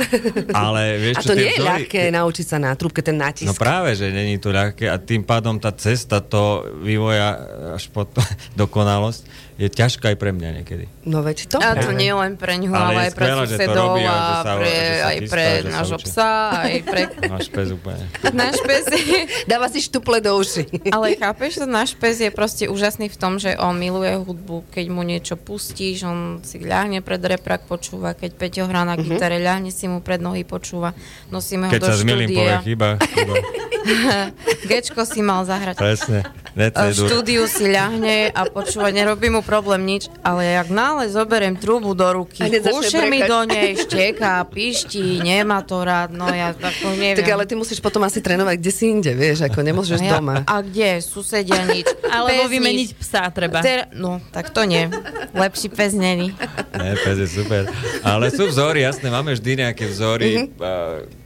ale 0.50 0.98
A 0.98 0.98
vieš 0.98 1.22
čo, 1.22 1.28
to 1.30 1.38
tie 1.38 1.46
nie 1.46 1.54
je 1.54 1.58
vzory- 1.62 1.70
ľahké 1.70 2.02
naučiť 2.10 2.46
sa 2.50 2.58
na 2.58 2.74
trúbke 2.74 2.98
ten 2.98 3.14
nátisk. 3.14 3.46
No 3.46 3.54
práve, 3.54 3.94
že 3.94 4.10
není 4.10 4.42
to 4.42 4.50
ľahké 4.50 4.90
a 4.90 4.98
tým 4.98 5.22
pádom 5.22 5.54
tá 5.54 5.70
cesta 5.70 6.18
to 6.18 6.66
vývoja 6.82 7.38
až 7.78 7.86
po 7.94 8.02
to, 8.02 8.18
dokonalosť 8.58 9.22
je 9.60 9.68
ťažká 9.68 10.12
aj 10.12 10.16
pre 10.16 10.32
mňa 10.32 10.48
niekedy. 10.62 10.84
No 11.04 11.20
veď 11.20 11.50
to. 11.50 11.58
A 11.60 11.76
to 11.76 11.92
nie 11.92 12.08
len 12.08 12.40
pre 12.40 12.56
ňu, 12.56 12.72
Ale 12.72 12.84
ale, 12.94 13.00
aj 13.08 13.12
pre 13.12 13.26
to 13.26 13.36
susedov 13.44 13.74
robí 13.76 14.02
a 14.06 14.16
sa- 14.40 14.56
pre, 14.56 14.74
aj 15.02 15.18
pre 15.28 15.46
nášho 15.68 15.98
psa, 16.00 16.32
aj 16.62 16.74
pre... 16.86 17.00
Máš 17.32 17.48
pes 17.52 17.68
úplne. 17.70 18.04
Náš 18.32 18.56
pes 18.64 18.84
je... 18.88 19.20
Dáva 19.50 19.66
si 19.68 19.78
štuple 19.84 20.24
do 20.24 20.38
uši. 20.38 20.64
Ale 20.88 21.18
chápeš, 21.18 21.60
že 21.60 21.66
náš 21.68 21.90
pes 21.98 22.16
je 22.22 22.30
proste 22.32 22.64
úžasný 22.70 23.12
v 23.12 23.16
tom, 23.18 23.36
že 23.36 23.58
on 23.58 23.76
miluje 23.76 24.14
hudbu. 24.16 24.72
Keď 24.72 24.86
mu 24.88 25.02
niečo 25.04 25.34
pustíš, 25.36 26.06
on 26.06 26.40
si 26.40 26.62
ľahne 26.62 27.04
pred 27.04 27.20
reprak 27.20 27.68
počúva. 27.68 28.16
Keď 28.16 28.30
Peťo 28.38 28.64
hrá 28.64 28.88
na 28.88 28.96
gitare, 28.96 29.36
ľahne 29.42 29.68
si 29.68 29.84
mu 29.86 30.00
pred 30.00 30.22
nohy 30.22 30.46
počúva. 30.46 30.96
Nosíme 31.28 31.68
ho 31.68 31.72
Keď 31.72 31.80
do 31.82 31.88
sa 31.88 31.96
zmilím, 31.98 32.28
povie 32.30 32.40
štúdia. 32.40 32.58
chyba. 32.62 32.88
chyba. 33.02 33.34
Gečko 34.70 35.02
si 35.02 35.20
mal 35.20 35.42
zahrať. 35.42 35.76
Presne. 35.78 36.20
V 36.54 36.92
štúdiu 36.94 37.48
si 37.48 37.66
ľahne 37.66 38.30
a 38.30 38.44
počúva, 38.46 38.92
nerobí 38.92 39.32
mu 39.32 39.40
problém 39.52 39.84
nič, 39.84 40.08
ale 40.24 40.48
jak 40.56 40.72
nále 40.72 41.12
zoberiem 41.12 41.52
trúbu 41.60 41.92
do 41.92 42.08
ruky, 42.08 42.40
kúše 42.40 43.04
mi 43.04 43.20
do 43.20 43.44
nej, 43.44 43.76
šteká, 43.76 44.40
pišti, 44.48 45.20
nemá 45.20 45.60
to 45.60 45.84
rád, 45.84 46.16
no 46.16 46.24
ja 46.32 46.56
tako 46.56 46.96
neviem. 46.96 47.20
Tak 47.20 47.28
ale 47.28 47.44
ty 47.44 47.52
musíš 47.52 47.84
potom 47.84 48.00
asi 48.08 48.24
trénovať 48.24 48.56
kde 48.56 48.72
si 48.72 48.84
inde, 48.88 49.12
vieš, 49.12 49.44
ako 49.44 49.60
nemôžeš 49.60 50.00
a, 50.00 50.04
ja, 50.08 50.12
doma. 50.16 50.40
a 50.48 50.56
kde? 50.64 51.04
Susedia 51.04 51.68
nič. 51.68 51.84
Alebo 52.08 52.48
vymeniť 52.48 52.96
psa 52.96 53.28
treba. 53.28 53.60
Ter, 53.60 53.92
no, 53.92 54.24
tak 54.32 54.48
to 54.56 54.64
nie. 54.64 54.88
Lepší 55.36 55.68
pes 55.68 55.92
není. 55.92 56.32
Ne, 56.72 56.96
pes 56.96 57.20
je 57.20 57.28
super. 57.28 57.68
Ale 58.00 58.32
sú 58.32 58.48
vzory, 58.48 58.88
jasné, 58.88 59.12
máme 59.12 59.36
vždy 59.36 59.68
nejaké 59.68 59.84
vzory. 59.84 60.48
Mm-hmm. 60.48 60.56
c- 60.56 61.21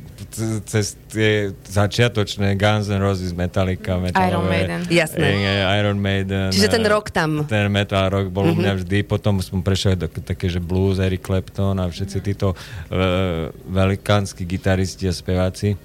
cez 0.67 0.99
tie 1.09 1.55
začiatočné 1.65 2.59
Guns 2.59 2.91
N' 2.93 3.01
Roses, 3.01 3.33
Metallica, 3.33 3.97
metalové, 3.97 4.29
Iron 4.29 4.45
Maiden. 4.45 4.81
Jasné. 4.91 5.27
eh, 5.27 5.79
Iron 5.81 5.99
Maiden. 5.99 6.51
Čiže 6.53 6.69
ten 6.69 6.85
eh, 6.85 6.93
rok 6.93 7.09
tam. 7.09 7.45
Ten 7.49 7.73
metal 7.73 8.12
rock 8.12 8.29
bol 8.29 8.49
mm-hmm. 8.49 8.59
u 8.59 8.62
mňa 8.62 8.73
vždy, 8.85 8.99
potom 9.07 9.41
som 9.41 9.65
prešiel 9.65 9.97
do 9.97 10.07
také, 10.09 10.51
že 10.51 10.61
blues, 10.61 11.01
Eric 11.01 11.25
Clapton 11.25 11.79
a 11.81 11.89
všetci 11.89 12.19
títo 12.21 12.53
uh, 12.53 13.49
velikánsky 13.71 14.45
gitaristi 14.45 15.09
a 15.09 15.15
speváci. 15.15 15.79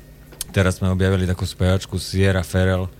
Teraz 0.51 0.83
sme 0.83 0.91
objavili 0.91 1.23
takú 1.23 1.47
spevačku 1.47 1.95
Sierra 1.95 2.43
Ferrell. 2.43 2.91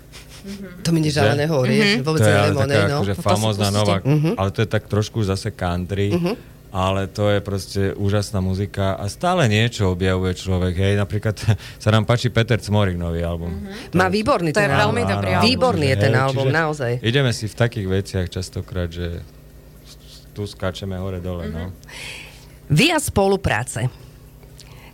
To 0.82 0.90
mi 0.90 1.06
nič 1.06 1.14
ale 1.22 1.38
Že? 1.38 1.42
nehovoríš, 1.46 1.90
vôbec 2.02 2.22
to 2.26 2.30
je 2.30 2.34
ale 2.34 2.54
taká 2.58 2.82
no. 2.90 2.98
akože 2.98 3.14
si 3.14 3.22
famózna 3.22 3.70
nová, 3.70 4.02
ale 4.42 4.50
to 4.50 4.66
je 4.66 4.70
tak 4.70 4.90
trošku 4.90 5.22
zase 5.22 5.54
country. 5.54 6.10
Ale 6.72 7.12
to 7.12 7.28
je 7.28 7.40
proste 7.44 7.82
úžasná 8.00 8.40
muzika 8.40 8.96
a 8.96 9.12
stále 9.12 9.52
niečo 9.52 9.92
objavuje 9.92 10.32
človek. 10.40 10.74
Hej, 10.80 10.94
napríklad 11.04 11.36
sa 11.84 11.90
nám 11.92 12.08
páči 12.08 12.32
Peter 12.32 12.56
Cmorik 12.56 12.96
nový 12.96 13.28
album. 13.28 13.68
Má 13.92 14.08
výborný 14.08 14.56
To 14.56 14.64
je 14.64 14.72
ten 14.72 14.80
veľmi 14.80 15.04
album. 15.04 15.14
dobrý 15.14 15.32
Áno, 15.36 15.40
album. 15.44 15.50
Výborný 15.52 15.86
je 15.92 15.98
ten 16.00 16.16
hej, 16.16 16.24
album, 16.24 16.46
čiže 16.48 16.56
naozaj. 16.56 16.92
Ideme 17.04 17.32
si 17.36 17.46
v 17.52 17.56
takých 17.60 17.88
veciach 17.92 18.28
častokrát, 18.32 18.88
že 18.88 19.20
tu 20.32 20.48
skáčeme 20.48 20.96
hore-dole. 20.96 21.52
No. 21.52 21.76
Vy 22.72 22.96
a 22.96 23.00
spolupráce. 23.04 23.92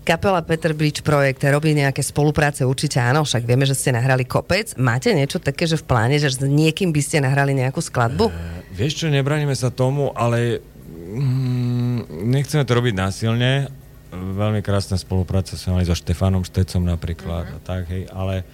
Kapela 0.01 0.39
Peter 0.39 0.71
Bridge 0.71 1.03
projekt 1.03 1.43
robí 1.43 1.75
nejaké 1.75 1.99
spolupráce, 1.99 2.63
určite 2.63 2.95
áno, 2.95 3.27
však 3.27 3.43
vieme, 3.43 3.67
že 3.67 3.75
ste 3.75 3.91
nahrali 3.91 4.23
kopec. 4.23 4.71
Máte 4.79 5.11
niečo 5.11 5.35
také, 5.35 5.67
že 5.67 5.75
v 5.75 5.83
pláne, 5.83 6.15
že 6.15 6.31
s 6.31 6.39
niekým 6.39 6.95
by 6.95 7.01
ste 7.03 7.19
nahrali 7.19 7.51
nejakú 7.51 7.83
skladbu? 7.83 8.31
Vieš 8.71 9.03
čo, 9.03 9.07
nebraníme 9.11 9.51
sa 9.51 9.67
tomu, 9.67 10.15
ale 10.15 10.63
nechceme 12.27 12.67
to 12.67 12.75
robiť 12.75 12.93
násilne. 12.93 13.71
Veľmi 14.11 14.59
krásna 14.59 14.99
spolupráca 14.99 15.55
sme 15.55 15.79
mali 15.79 15.87
so 15.87 15.95
Štefanom 15.95 16.43
Štecom 16.43 16.83
napríklad 16.83 17.55
a 17.55 17.59
tak, 17.63 17.91
hej, 17.91 18.07
ale 18.11 18.47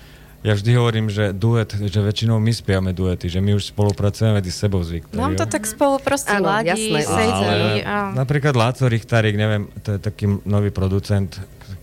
ja 0.43 0.59
vždy 0.59 0.71
hovorím, 0.75 1.07
že 1.07 1.31
duet, 1.31 1.71
že 1.71 2.03
väčšinou 2.03 2.35
my 2.35 2.51
spiame 2.51 2.91
duety, 2.91 3.31
že 3.31 3.39
my 3.39 3.55
už 3.55 3.71
spolupracujeme 3.71 4.43
medzi 4.43 4.51
sebou 4.51 4.83
s 4.83 4.91
Viktoriou. 4.91 5.23
Nám 5.23 5.39
to 5.39 5.47
tak 5.47 5.63
spolu 5.63 6.03
proste 6.03 6.35
Áno, 6.35 6.51
ladí, 6.51 6.67
jasné. 6.67 6.99
sedí. 7.07 7.31
ale 7.31 7.79
A... 7.87 8.11
napríklad 8.11 8.51
Láco 8.51 8.83
Richtarik, 8.91 9.39
neviem, 9.39 9.71
to 9.79 9.95
je 9.95 9.99
taký 10.03 10.27
nový 10.43 10.67
producent, 10.67 11.31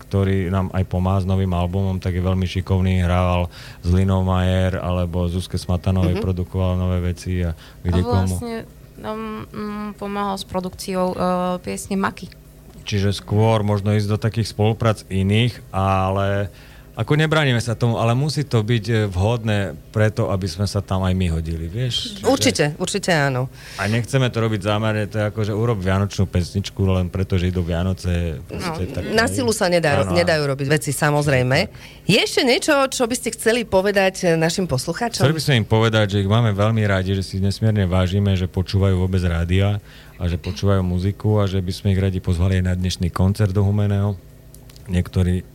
ktorý 0.05 0.51
nám 0.53 0.69
aj 0.77 0.83
pomáha 0.91 1.23
s 1.23 1.27
novým 1.27 1.49
albumom, 1.55 1.97
tak 1.97 2.13
je 2.13 2.21
veľmi 2.21 2.45
šikovný, 2.45 3.01
hrával 3.01 3.49
s 3.81 3.89
Linou 3.89 4.21
Majer 4.21 4.77
alebo 4.77 5.25
Zuzke 5.25 5.57
Smatanovej, 5.57 6.19
mm-hmm. 6.19 6.27
produkoval 6.27 6.77
nové 6.77 7.01
veci 7.15 7.41
a 7.41 7.55
A 7.55 7.81
kde 7.81 8.01
komu. 8.03 8.35
Nám 9.01 9.49
mm, 9.49 9.87
pomáhal 9.97 10.37
s 10.37 10.45
produkciou 10.45 11.11
uh, 11.11 11.17
piesne 11.59 11.97
Maky. 11.97 12.29
Čiže 12.85 13.13
skôr 13.13 13.61
možno 13.61 13.93
ísť 13.93 14.09
do 14.09 14.17
takých 14.17 14.53
spoluprác 14.53 15.05
iných, 15.09 15.61
ale 15.73 16.49
ako 16.91 17.15
nebraníme 17.15 17.59
sa 17.63 17.71
tomu, 17.71 17.95
ale 17.95 18.11
musí 18.11 18.43
to 18.43 18.59
byť 18.59 18.85
e, 18.91 18.95
vhodné 19.07 19.79
preto, 19.95 20.27
aby 20.27 20.43
sme 20.43 20.67
sa 20.67 20.83
tam 20.83 21.07
aj 21.07 21.15
my 21.15 21.27
hodili, 21.31 21.71
vieš? 21.71 22.19
Určite, 22.19 22.75
určite 22.75 23.15
áno. 23.15 23.47
A 23.79 23.87
nechceme 23.87 24.27
to 24.27 24.43
robiť 24.43 24.59
zámerne, 24.59 25.07
to 25.07 25.23
je 25.23 25.25
ako, 25.31 25.39
že 25.47 25.53
urob 25.55 25.79
vianočnú 25.79 26.27
pesničku 26.27 26.83
len 26.83 27.07
preto, 27.07 27.39
že 27.39 27.47
idú 27.47 27.63
Vianoce. 27.63 28.43
No, 28.51 28.75
tak, 28.75 29.07
Na 29.15 29.31
silu 29.31 29.55
sa 29.55 29.71
nedajú, 29.71 30.03
Áno, 30.03 30.19
nedajú 30.19 30.43
robiť 30.43 30.67
veci, 30.67 30.91
samozrejme. 30.91 31.71
Je 32.11 32.19
ešte 32.19 32.43
niečo, 32.43 32.75
čo 32.91 33.07
by 33.07 33.15
ste 33.15 33.29
chceli 33.39 33.63
povedať 33.63 34.15
eh, 34.27 34.35
našim 34.35 34.67
poslucháčom? 34.67 35.23
Chceli 35.23 35.37
by 35.39 35.43
sme 35.47 35.55
im 35.63 35.67
povedať, 35.67 36.19
že 36.19 36.27
ich 36.27 36.27
máme 36.27 36.51
veľmi 36.51 36.83
radi, 36.83 37.15
že 37.15 37.23
si 37.23 37.39
nesmierne 37.39 37.87
vážime, 37.87 38.35
že 38.35 38.51
počúvajú 38.51 38.99
vôbec 38.99 39.23
rádia 39.23 39.79
a 40.19 40.23
že 40.27 40.35
počúvajú 40.35 40.83
muziku 40.83 41.39
a 41.39 41.47
že 41.47 41.63
by 41.63 41.71
sme 41.71 41.95
ich 41.95 42.03
radi 42.03 42.19
pozvali 42.19 42.59
aj 42.59 42.65
na 42.67 42.73
dnešný 42.75 43.07
koncert 43.15 43.55
do 43.55 43.63
Humeného. 43.63 44.19
Niektorí 44.91 45.50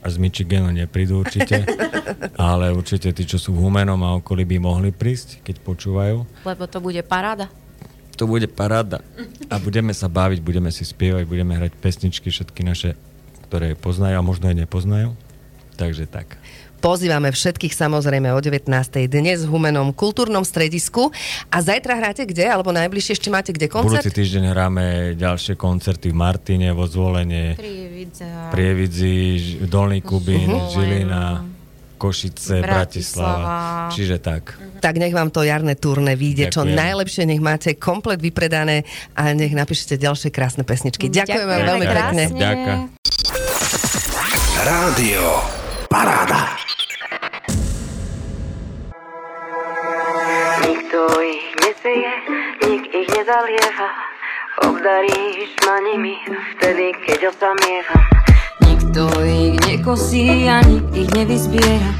až 0.00 0.16
z 0.16 0.18
Michiganu 0.18 0.72
neprídu 0.72 1.20
určite, 1.20 1.64
ale 2.40 2.72
určite 2.72 3.12
tí, 3.12 3.22
čo 3.28 3.36
sú 3.36 3.52
v 3.52 3.68
Humenom 3.68 4.00
a 4.00 4.16
okolí 4.16 4.48
by 4.48 4.56
mohli 4.56 4.90
prísť, 4.90 5.44
keď 5.44 5.56
počúvajú. 5.60 6.16
Lebo 6.48 6.64
to 6.64 6.80
bude 6.80 7.00
paráda. 7.04 7.52
To 8.16 8.24
bude 8.28 8.48
paráda. 8.52 9.00
A 9.48 9.56
budeme 9.60 9.92
sa 9.96 10.08
baviť, 10.08 10.40
budeme 10.44 10.68
si 10.72 10.84
spievať, 10.84 11.24
budeme 11.24 11.56
hrať 11.56 11.72
pesničky 11.80 12.28
všetky 12.28 12.60
naše, 12.64 12.96
ktoré 13.48 13.76
poznajú 13.76 14.16
a 14.20 14.24
možno 14.24 14.48
aj 14.48 14.56
nepoznajú. 14.64 15.16
Takže 15.76 16.04
tak. 16.08 16.39
Pozývame 16.80 17.28
všetkých 17.28 17.70
samozrejme 17.70 18.32
o 18.32 18.40
19. 18.40 18.64
dnes 19.04 19.44
v 19.44 19.48
Humenom 19.48 19.92
kultúrnom 19.92 20.40
stredisku. 20.40 21.12
A 21.46 21.60
zajtra 21.60 21.92
hráte 21.94 22.24
kde? 22.24 22.42
Alebo 22.42 22.72
najbližšie 22.72 23.12
ešte 23.14 23.28
máte 23.28 23.52
kde 23.52 23.68
koncert? 23.68 24.00
Budúci 24.00 24.10
týždeň 24.10 24.44
hráme 24.48 24.84
ďalšie 25.12 25.54
koncerty 25.54 26.08
v 26.08 26.16
Martine, 26.16 26.72
vo 26.72 26.84
Zvolenie, 26.84 27.52
Prievidze. 27.54 28.24
Prievidzi, 28.48 29.14
Dolný 29.62 30.00
Kubín, 30.00 30.48
Mhm. 30.48 30.72
Žilina, 30.72 31.24
Košice, 31.94 32.64
Bratislava. 32.64 33.36
Bratislava. 33.36 33.92
Čiže 33.92 34.16
tak. 34.16 34.42
Tak 34.80 34.94
nech 34.96 35.12
vám 35.12 35.28
to 35.28 35.42
jarné 35.42 35.76
turné 35.76 36.16
vyjde 36.16 36.48
čo 36.48 36.64
Ďakujem. 36.64 36.80
najlepšie, 36.80 37.22
nech 37.28 37.40
máte 37.40 37.76
komplet 37.76 38.16
vypredané 38.16 38.88
a 39.12 39.28
nech 39.30 39.52
napíšete 39.52 40.00
ďalšie 40.00 40.28
krásne 40.30 40.64
pesničky. 40.64 41.06
Ďakujeme 41.06 41.44
Ďakujeme 41.44 41.68
veľmi 41.68 41.84
pekne. 41.84 41.92
krásne. 41.92 42.24
Ďaká. 42.32 42.74
Rádio 44.62 45.24
Paráda. 45.86 46.69
Nikto 50.90 51.22
ich 51.22 51.54
neseje, 51.62 52.12
nik 52.66 52.82
ich 52.90 53.06
nezalieva. 53.14 53.88
Obdaríš 54.66 55.54
ma 55.62 55.78
nimi 55.86 56.18
vtedy, 56.50 56.90
keď 57.06 57.30
osamievam. 57.30 58.02
Nikto 58.66 59.06
ich 59.22 59.54
nekosí 59.70 60.50
a 60.50 60.58
nik 60.66 60.82
ich 60.90 61.06
nevyzbiera. 61.14 61.94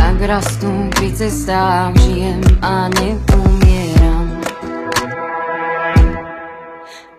Ak 0.00 0.16
rastú 0.24 0.72
pri 0.96 1.12
cestách, 1.12 1.92
žijem 2.00 2.40
a 2.64 2.88
neumieram. 2.96 4.40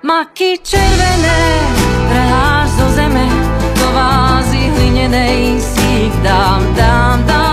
Maky 0.02 0.58
červené, 0.65 1.70
trháš 2.10 2.82
zo 2.82 2.88
zeme, 2.98 3.30
do 3.78 3.88
vázy 3.94 4.74
hlinenej 4.74 5.62
si 5.62 6.10
ich 6.10 6.18
dám, 6.26 6.65
dám, 6.74 7.22
dám. 7.30 7.45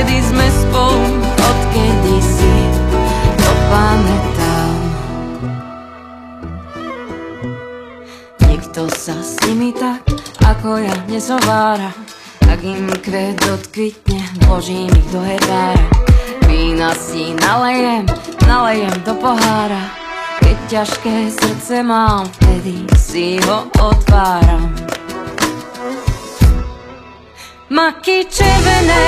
Odkedy 0.00 0.32
sme 0.32 0.48
spolu, 0.48 1.12
odkedy 1.36 2.16
si 2.24 2.54
to 3.36 3.50
pamätám. 3.68 4.76
Nikto 8.48 8.88
sa 8.96 9.12
s 9.20 9.36
nimi 9.44 9.76
tak, 9.76 10.00
ako 10.40 10.80
ja 10.80 10.96
nezovára. 11.04 11.92
Ak 12.48 12.64
im 12.64 12.88
kvet 13.04 13.44
odkvitne, 13.44 14.24
vložím 14.48 14.88
ich 14.88 15.08
do 15.12 15.20
herbára. 15.20 15.84
Vína 16.48 16.96
si 16.96 17.36
nalejem, 17.36 18.08
nalejem 18.48 18.96
do 19.04 19.12
pohára. 19.20 19.84
Keď 20.40 20.56
ťažké 20.80 21.28
srdce 21.28 21.84
mám, 21.84 22.24
vtedy 22.40 22.88
si 22.96 23.36
ho 23.44 23.68
otváram. 23.76 24.72
Maky 27.68 28.24
červené, 28.32 29.06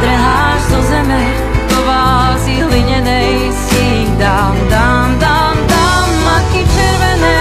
trháš 0.00 0.60
zo 0.70 0.80
zeme, 0.82 1.22
do 1.68 1.78
vázy 1.86 2.54
hlinenej 2.62 3.50
si 3.52 4.06
dám, 4.18 4.54
dám, 4.70 5.18
dám, 5.18 5.56
dám. 5.66 6.08
Maky 6.26 6.62
červené, 6.66 7.38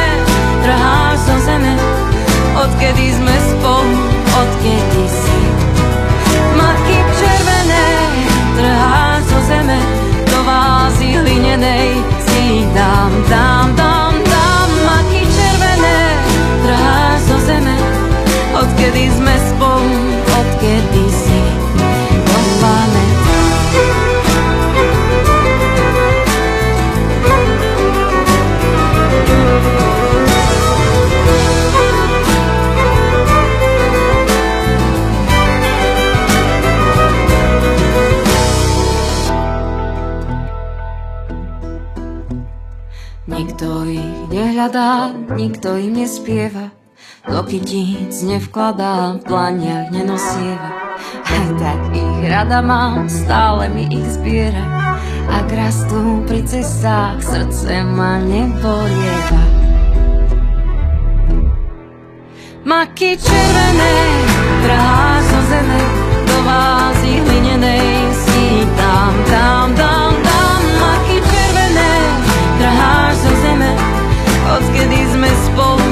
trháš 0.64 1.18
zo 1.28 1.38
zeme, 1.46 1.74
odkedy 2.58 3.06
sme 3.14 3.36
spolu, 3.54 3.98
odkedy 4.34 5.04
si. 5.06 5.40
Maky 6.58 6.98
červené, 7.20 7.88
trháš 8.58 9.22
zo 9.30 9.40
zeme, 9.50 9.80
do 10.26 10.40
vázy 10.44 11.08
hlinenej 11.14 11.90
si 12.26 12.66
dám, 12.74 13.12
dám, 13.30 13.68
dám, 13.76 14.14
dám. 14.26 14.70
Maky 14.86 15.22
červené, 15.30 16.00
trháš 16.66 17.20
zo 17.30 17.38
zeme, 17.46 17.76
odkedy 18.58 19.04
sme 19.14 19.36
spolu, 19.38 19.57
nikto 45.38 45.78
im 45.78 46.02
nespieva, 46.02 46.74
do 47.30 47.46
kytíc 47.46 48.26
nevkladá, 48.26 49.22
v 49.22 49.30
planiach 49.30 49.94
nenosieva. 49.94 50.98
Aj 51.30 51.48
tak 51.62 51.94
ich 51.94 52.20
rada 52.26 52.66
mám, 52.66 53.06
stále 53.06 53.70
mi 53.70 53.86
ich 53.86 54.18
zbiera. 54.18 54.98
Ak 55.30 55.46
rastú 55.54 56.26
pri 56.26 56.42
cestách, 56.42 57.22
srdce 57.22 57.86
ma 57.86 58.18
nebolieva. 58.18 59.44
Maky 62.66 63.16
červené, 63.16 63.96
trháš 64.66 65.22
zo 65.24 65.42
zeme, 65.54 65.82
do 66.26 66.38
vázy 66.44 67.14
hlinenej 67.22 68.12
si 68.26 68.66
ich 68.66 68.72
dám, 68.76 69.14
dám, 69.30 69.70
Trotsky 74.48 74.88
these 74.88 75.14
misspelled 75.18 75.87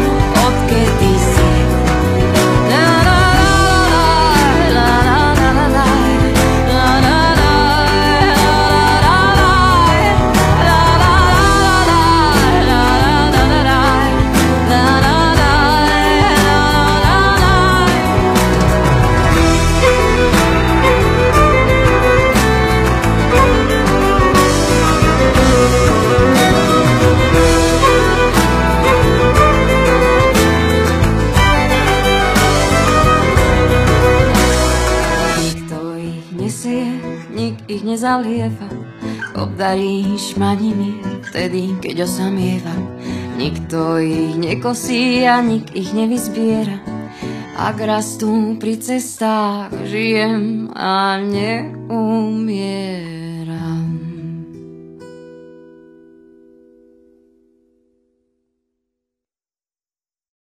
Obdaríš 39.66 40.38
ma 40.38 40.54
nimi 40.54 41.02
vtedy, 41.26 41.74
keď 41.82 42.06
osamievam. 42.06 42.86
Nikto 43.34 43.98
ich 43.98 44.38
nekosí 44.38 45.26
a 45.26 45.42
nik 45.42 45.74
ich 45.74 45.90
nevyzbiera. 45.90 46.86
Ak 47.58 47.82
rastú 47.82 48.62
pri 48.62 48.78
cestách, 48.78 49.74
žijem 49.90 50.70
a 50.70 51.18
neumieram. 51.18 53.15